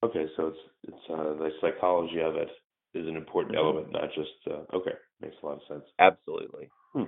Okay, 0.04 0.26
so 0.36 0.48
it's 0.48 0.58
it's 0.84 1.10
uh, 1.10 1.34
the 1.34 1.50
psychology 1.60 2.20
of 2.20 2.36
it 2.36 2.48
is 2.94 3.06
an 3.06 3.16
important 3.16 3.54
Mhm. 3.56 3.58
element, 3.60 3.92
not 3.92 4.10
just 4.12 4.46
uh, 4.50 4.64
okay. 4.76 4.94
Makes 5.20 5.36
a 5.42 5.46
lot 5.46 5.56
of 5.60 5.62
sense. 5.68 5.84
Absolutely. 5.98 6.68
Hmm. 6.92 7.04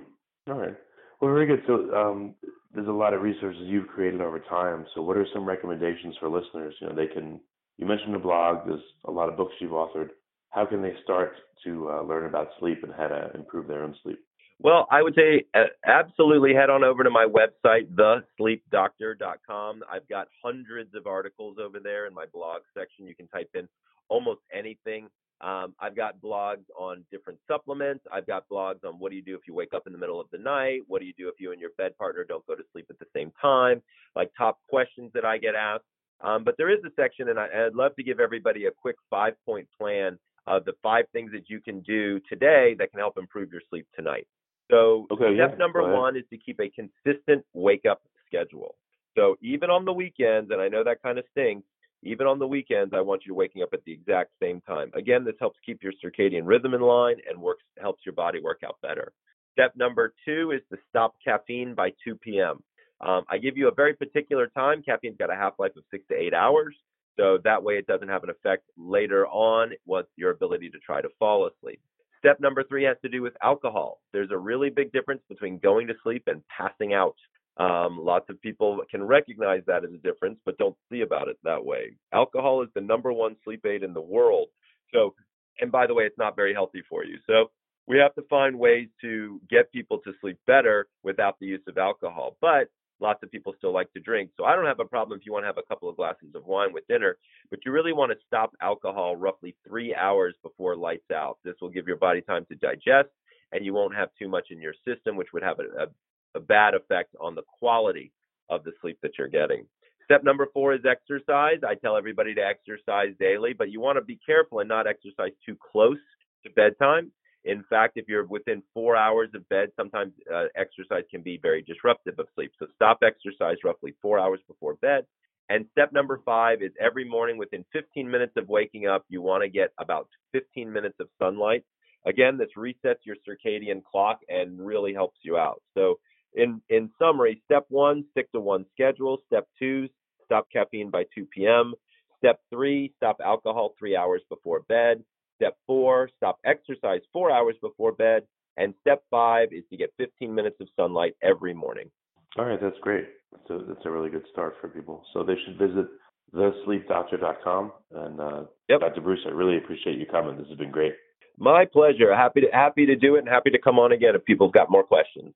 All 0.47 0.55
right. 0.55 0.75
Well, 1.21 1.33
very 1.33 1.45
good. 1.45 1.63
So 1.67 1.95
um, 1.95 2.35
there's 2.73 2.87
a 2.87 2.91
lot 2.91 3.13
of 3.13 3.21
resources 3.21 3.61
you've 3.65 3.87
created 3.87 4.21
over 4.21 4.39
time. 4.39 4.85
So 4.93 5.01
what 5.01 5.15
are 5.17 5.25
some 5.33 5.45
recommendations 5.45 6.15
for 6.19 6.29
listeners? 6.29 6.75
You 6.81 6.87
know, 6.87 6.95
they 6.95 7.07
can. 7.07 7.39
You 7.77 7.85
mentioned 7.85 8.15
a 8.15 8.19
blog. 8.19 8.67
There's 8.67 8.83
a 9.05 9.11
lot 9.11 9.29
of 9.29 9.37
books 9.37 9.53
you've 9.59 9.71
authored. 9.71 10.09
How 10.49 10.65
can 10.65 10.81
they 10.81 10.93
start 11.03 11.33
to 11.63 11.89
uh, 11.89 12.01
learn 12.03 12.25
about 12.25 12.49
sleep 12.59 12.83
and 12.83 12.93
how 12.93 13.07
to 13.07 13.31
improve 13.33 13.67
their 13.67 13.83
own 13.83 13.95
sleep? 14.03 14.19
Well, 14.63 14.87
I 14.91 15.01
would 15.01 15.15
say 15.15 15.45
uh, 15.55 15.65
absolutely 15.87 16.53
head 16.53 16.69
on 16.69 16.83
over 16.83 17.03
to 17.03 17.09
my 17.09 17.25
website, 17.25 17.87
thesleepdoctor.com. 17.95 19.83
I've 19.91 20.07
got 20.07 20.27
hundreds 20.43 20.93
of 20.93 21.07
articles 21.07 21.57
over 21.59 21.79
there 21.79 22.05
in 22.05 22.13
my 22.13 22.25
blog 22.31 22.61
section. 22.77 23.07
You 23.07 23.15
can 23.15 23.27
type 23.27 23.49
in 23.55 23.67
almost 24.07 24.41
anything. 24.53 25.09
Um, 25.41 25.73
I've 25.79 25.95
got 25.95 26.21
blogs 26.21 26.65
on 26.79 27.03
different 27.11 27.39
supplements. 27.47 28.05
I've 28.13 28.27
got 28.27 28.47
blogs 28.49 28.85
on 28.85 28.99
what 28.99 29.09
do 29.09 29.15
you 29.15 29.23
do 29.23 29.33
if 29.33 29.41
you 29.47 29.55
wake 29.55 29.73
up 29.73 29.87
in 29.87 29.93
the 29.93 29.97
middle 29.97 30.21
of 30.21 30.27
the 30.31 30.37
night? 30.37 30.81
What 30.87 31.01
do 31.01 31.07
you 31.07 31.13
do 31.17 31.27
if 31.27 31.39
you 31.39 31.51
and 31.51 31.59
your 31.59 31.71
bed 31.79 31.97
partner 31.97 32.23
don't 32.23 32.45
go 32.45 32.53
to 32.53 32.63
sleep 32.71 32.85
at 32.91 32.99
the 32.99 33.07
same 33.15 33.31
time? 33.41 33.81
Like 34.15 34.31
top 34.37 34.59
questions 34.69 35.09
that 35.15 35.25
I 35.25 35.39
get 35.39 35.55
asked. 35.55 35.85
Um, 36.23 36.43
but 36.43 36.53
there 36.59 36.69
is 36.69 36.83
a 36.85 36.91
section, 36.95 37.29
and 37.29 37.39
I, 37.39 37.47
I'd 37.65 37.73
love 37.73 37.95
to 37.95 38.03
give 38.03 38.19
everybody 38.19 38.67
a 38.67 38.71
quick 38.71 38.97
five 39.09 39.33
point 39.43 39.67
plan 39.75 40.19
of 40.45 40.65
the 40.65 40.73
five 40.83 41.05
things 41.13 41.31
that 41.31 41.49
you 41.49 41.59
can 41.61 41.79
do 41.79 42.19
today 42.29 42.75
that 42.77 42.91
can 42.91 42.99
help 42.99 43.17
improve 43.17 43.51
your 43.51 43.61
sleep 43.71 43.87
tonight. 43.95 44.27
So 44.71 45.05
Okay, 45.11 45.35
step 45.35 45.51
yeah, 45.51 45.57
number 45.57 45.93
one 45.93 46.15
is 46.15 46.23
to 46.31 46.37
keep 46.37 46.59
a 46.59 46.69
consistent 46.69 47.45
wake 47.53 47.85
up 47.85 48.01
schedule. 48.25 48.75
So 49.15 49.35
even 49.41 49.69
on 49.69 49.85
the 49.85 49.93
weekends, 49.93 50.49
and 50.51 50.61
I 50.61 50.69
know 50.69 50.83
that 50.83 51.03
kind 51.03 51.19
of 51.19 51.25
stinks, 51.31 51.67
even 52.03 52.25
on 52.25 52.39
the 52.39 52.47
weekends, 52.47 52.93
I 52.95 53.01
want 53.01 53.23
you 53.25 53.35
waking 53.35 53.61
up 53.61 53.69
at 53.73 53.83
the 53.85 53.91
exact 53.91 54.31
same 54.41 54.61
time. 54.61 54.89
Again, 54.95 55.23
this 55.23 55.35
helps 55.39 55.59
keep 55.65 55.83
your 55.83 55.93
circadian 56.03 56.43
rhythm 56.45 56.73
in 56.73 56.81
line 56.81 57.17
and 57.29 57.39
works 57.39 57.63
helps 57.79 58.05
your 58.05 58.15
body 58.15 58.39
work 58.41 58.61
out 58.65 58.77
better. 58.81 59.11
Step 59.53 59.73
number 59.75 60.13
two 60.25 60.51
is 60.51 60.61
to 60.71 60.77
stop 60.89 61.15
caffeine 61.23 61.75
by 61.75 61.91
2 62.03 62.15
p.m. 62.15 62.63
Um, 63.01 63.23
I 63.29 63.37
give 63.37 63.57
you 63.57 63.67
a 63.67 63.73
very 63.73 63.93
particular 63.93 64.47
time. 64.47 64.81
Caffeine's 64.81 65.17
got 65.17 65.31
a 65.31 65.35
half 65.35 65.53
life 65.59 65.75
of 65.75 65.83
six 65.91 66.05
to 66.09 66.15
eight 66.15 66.33
hours. 66.33 66.75
So 67.17 67.39
that 67.43 67.61
way 67.61 67.73
it 67.75 67.87
doesn't 67.87 68.07
have 68.07 68.23
an 68.23 68.29
effect 68.29 68.63
later 68.77 69.27
on 69.27 69.71
with 69.85 70.05
your 70.15 70.31
ability 70.31 70.69
to 70.69 70.79
try 70.79 71.01
to 71.01 71.09
fall 71.19 71.47
asleep. 71.47 71.81
Step 72.21 72.39
number 72.39 72.63
three 72.63 72.83
has 72.83 72.97
to 73.01 73.09
do 73.09 73.23
with 73.23 73.33
alcohol. 73.41 73.99
There's 74.13 74.29
a 74.29 74.37
really 74.37 74.69
big 74.69 74.91
difference 74.91 75.21
between 75.27 75.57
going 75.57 75.87
to 75.87 75.95
sleep 76.03 76.23
and 76.27 76.43
passing 76.55 76.93
out. 76.93 77.15
Um, 77.57 77.99
lots 77.99 78.29
of 78.29 78.39
people 78.41 78.79
can 78.91 79.03
recognize 79.03 79.63
that 79.65 79.83
as 79.83 79.89
a 79.91 79.97
difference, 79.97 80.37
but 80.45 80.57
don't 80.59 80.75
see 80.91 81.01
about 81.01 81.29
it 81.29 81.37
that 81.43 81.65
way. 81.65 81.95
Alcohol 82.13 82.61
is 82.61 82.69
the 82.75 82.81
number 82.81 83.11
one 83.11 83.35
sleep 83.43 83.65
aid 83.65 83.81
in 83.81 83.93
the 83.93 84.01
world. 84.01 84.49
So, 84.93 85.15
and 85.59 85.71
by 85.71 85.87
the 85.87 85.95
way, 85.95 86.03
it's 86.03 86.17
not 86.17 86.35
very 86.35 86.53
healthy 86.53 86.83
for 86.87 87.03
you. 87.03 87.17
So, 87.25 87.49
we 87.87 87.97
have 87.97 88.13
to 88.15 88.21
find 88.29 88.57
ways 88.57 88.87
to 89.01 89.41
get 89.49 89.71
people 89.71 89.97
to 90.05 90.13
sleep 90.21 90.37
better 90.45 90.87
without 91.03 91.37
the 91.39 91.47
use 91.47 91.63
of 91.67 91.77
alcohol. 91.79 92.37
But 92.39 92.69
lots 93.01 93.23
of 93.23 93.31
people 93.31 93.53
still 93.57 93.73
like 93.73 93.91
to 93.93 93.99
drink. 93.99 94.31
So, 94.37 94.45
I 94.45 94.55
don't 94.55 94.65
have 94.65 94.79
a 94.79 94.85
problem 94.85 95.19
if 95.19 95.25
you 95.25 95.33
want 95.33 95.43
to 95.43 95.47
have 95.47 95.57
a 95.57 95.67
couple 95.67 95.89
of 95.89 95.97
glasses 95.97 96.29
of 96.35 96.45
wine 96.45 96.73
with 96.73 96.87
dinner, 96.87 97.17
but 97.49 97.59
you 97.65 97.71
really 97.71 97.93
want 97.93 98.11
to 98.11 98.17
stop 98.27 98.51
alcohol 98.61 99.15
roughly 99.15 99.55
three 99.67 99.95
hours 99.95 100.35
before 100.43 100.75
lights 100.75 101.11
out. 101.13 101.37
This 101.43 101.55
will 101.61 101.69
give 101.69 101.87
your 101.87 101.97
body 101.97 102.21
time 102.21 102.45
to 102.49 102.55
digest, 102.55 103.09
and 103.51 103.65
you 103.65 103.73
won't 103.73 103.95
have 103.95 104.09
too 104.19 104.29
much 104.29 104.47
in 104.51 104.61
your 104.61 104.73
system, 104.87 105.15
which 105.15 105.29
would 105.33 105.43
have 105.43 105.59
a, 105.59 105.83
a, 105.83 105.87
a 106.35 106.41
bad 106.41 106.73
effect 106.75 107.15
on 107.19 107.35
the 107.35 107.43
quality 107.59 108.11
of 108.49 108.63
the 108.63 108.71
sleep 108.81 108.97
that 109.01 109.11
you're 109.17 109.27
getting. 109.29 109.65
Step 110.05 110.23
number 110.23 110.47
four 110.53 110.73
is 110.73 110.81
exercise. 110.89 111.59
I 111.67 111.75
tell 111.75 111.95
everybody 111.95 112.35
to 112.35 112.41
exercise 112.41 113.13
daily, 113.19 113.53
but 113.57 113.71
you 113.71 113.79
want 113.79 113.97
to 113.97 114.03
be 114.03 114.19
careful 114.25 114.59
and 114.59 114.67
not 114.67 114.87
exercise 114.87 115.31
too 115.45 115.55
close 115.71 115.97
to 116.43 116.49
bedtime. 116.51 117.11
In 117.45 117.63
fact, 117.69 117.93
if 117.97 118.07
you're 118.07 118.25
within 118.25 118.61
four 118.73 118.95
hours 118.95 119.29
of 119.33 119.47
bed, 119.49 119.69
sometimes 119.75 120.13
uh, 120.33 120.45
exercise 120.55 121.03
can 121.09 121.21
be 121.21 121.39
very 121.41 121.61
disruptive 121.63 122.19
of 122.19 122.27
sleep. 122.35 122.51
So 122.59 122.67
stop 122.75 122.99
exercise 123.03 123.57
roughly 123.63 123.95
four 124.01 124.19
hours 124.19 124.39
before 124.47 124.75
bed. 124.75 125.05
And 125.49 125.65
step 125.71 125.91
number 125.91 126.21
five 126.23 126.61
is 126.61 126.71
every 126.79 127.03
morning 127.03 127.37
within 127.37 127.65
15 127.73 128.09
minutes 128.09 128.33
of 128.37 128.47
waking 128.47 128.87
up, 128.87 129.05
you 129.09 129.21
want 129.21 129.43
to 129.43 129.49
get 129.49 129.71
about 129.79 130.07
15 130.33 130.71
minutes 130.71 130.95
of 130.99 131.09
sunlight. 131.19 131.63
Again, 132.05 132.37
this 132.37 132.49
resets 132.57 133.05
your 133.05 133.17
circadian 133.27 133.83
clock 133.83 134.19
and 134.29 134.65
really 134.65 134.93
helps 134.93 135.19
you 135.23 135.37
out. 135.37 135.61
So, 135.73 135.99
in, 136.33 136.61
in 136.69 136.89
summary, 136.97 137.41
step 137.45 137.65
one, 137.67 138.05
stick 138.11 138.31
to 138.31 138.39
one 138.39 138.65
schedule. 138.71 139.19
Step 139.27 139.47
two, 139.59 139.89
stop 140.23 140.47
caffeine 140.51 140.89
by 140.89 141.03
2 141.13 141.25
p.m. 141.25 141.73
Step 142.19 142.39
three, 142.49 142.93
stop 142.97 143.17
alcohol 143.23 143.73
three 143.77 143.95
hours 143.97 144.21
before 144.29 144.61
bed. 144.69 145.03
Step 145.41 145.57
four, 145.65 146.07
stop 146.17 146.37
exercise 146.45 147.01
four 147.11 147.31
hours 147.31 147.55
before 147.61 147.91
bed. 147.93 148.21
And 148.57 148.75
step 148.81 149.01
five 149.09 149.47
is 149.51 149.63
to 149.71 149.77
get 149.77 149.91
15 149.97 150.35
minutes 150.35 150.57
of 150.61 150.67
sunlight 150.75 151.15
every 151.23 151.55
morning. 151.55 151.89
All 152.37 152.45
right, 152.45 152.59
that's 152.61 152.77
great. 152.81 153.05
So 153.47 153.63
that's 153.67 153.83
a 153.85 153.89
really 153.89 154.11
good 154.11 154.25
start 154.31 154.53
for 154.61 154.67
people. 154.67 155.03
So 155.13 155.23
they 155.23 155.33
should 155.43 155.57
visit 155.57 155.87
thesleepdoctor.com. 156.35 157.71
And 157.91 158.21
uh, 158.21 158.43
yep. 158.69 158.81
Dr. 158.81 159.01
Breus, 159.01 159.25
I 159.25 159.29
really 159.29 159.57
appreciate 159.57 159.97
you 159.97 160.05
coming. 160.05 160.37
This 160.37 160.47
has 160.49 160.59
been 160.59 160.69
great. 160.69 160.93
My 161.39 161.65
pleasure. 161.65 162.15
Happy 162.15 162.41
to 162.41 162.47
happy 162.53 162.85
to 162.85 162.95
do 162.95 163.15
it, 163.15 163.19
and 163.19 163.27
happy 163.27 163.49
to 163.49 163.57
come 163.57 163.79
on 163.79 163.91
again 163.91 164.13
if 164.13 164.23
people've 164.25 164.51
got 164.51 164.69
more 164.69 164.83
questions. 164.83 165.33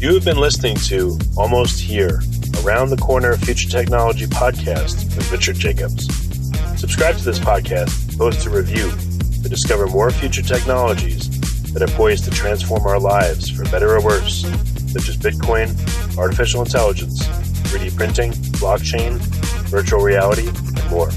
You 0.00 0.12
have 0.12 0.24
been 0.24 0.36
listening 0.36 0.76
to 0.88 1.18
Almost 1.38 1.80
Here, 1.80 2.20
Around 2.62 2.90
the 2.90 2.98
Corner 3.00 3.38
Future 3.38 3.70
Technology 3.70 4.26
podcast 4.26 5.16
with 5.16 5.32
Richard 5.32 5.56
Jacobs. 5.56 6.33
Subscribe 6.76 7.16
to 7.16 7.24
this 7.24 7.38
podcast, 7.38 8.18
post 8.18 8.46
a 8.46 8.50
review 8.50 8.90
to 9.42 9.48
discover 9.48 9.86
more 9.86 10.10
future 10.10 10.42
technologies 10.42 11.30
that 11.72 11.82
are 11.82 11.96
poised 11.96 12.24
to 12.24 12.30
transform 12.30 12.86
our 12.86 12.98
lives 12.98 13.50
for 13.50 13.64
better 13.70 13.96
or 13.96 14.02
worse, 14.02 14.42
such 14.92 15.08
as 15.08 15.16
Bitcoin, 15.16 15.68
artificial 16.18 16.62
intelligence, 16.62 17.22
3D 17.68 17.96
printing, 17.96 18.32
blockchain, 18.60 19.18
virtual 19.68 20.00
reality, 20.00 20.48
and 20.48 20.90
more. 20.90 21.10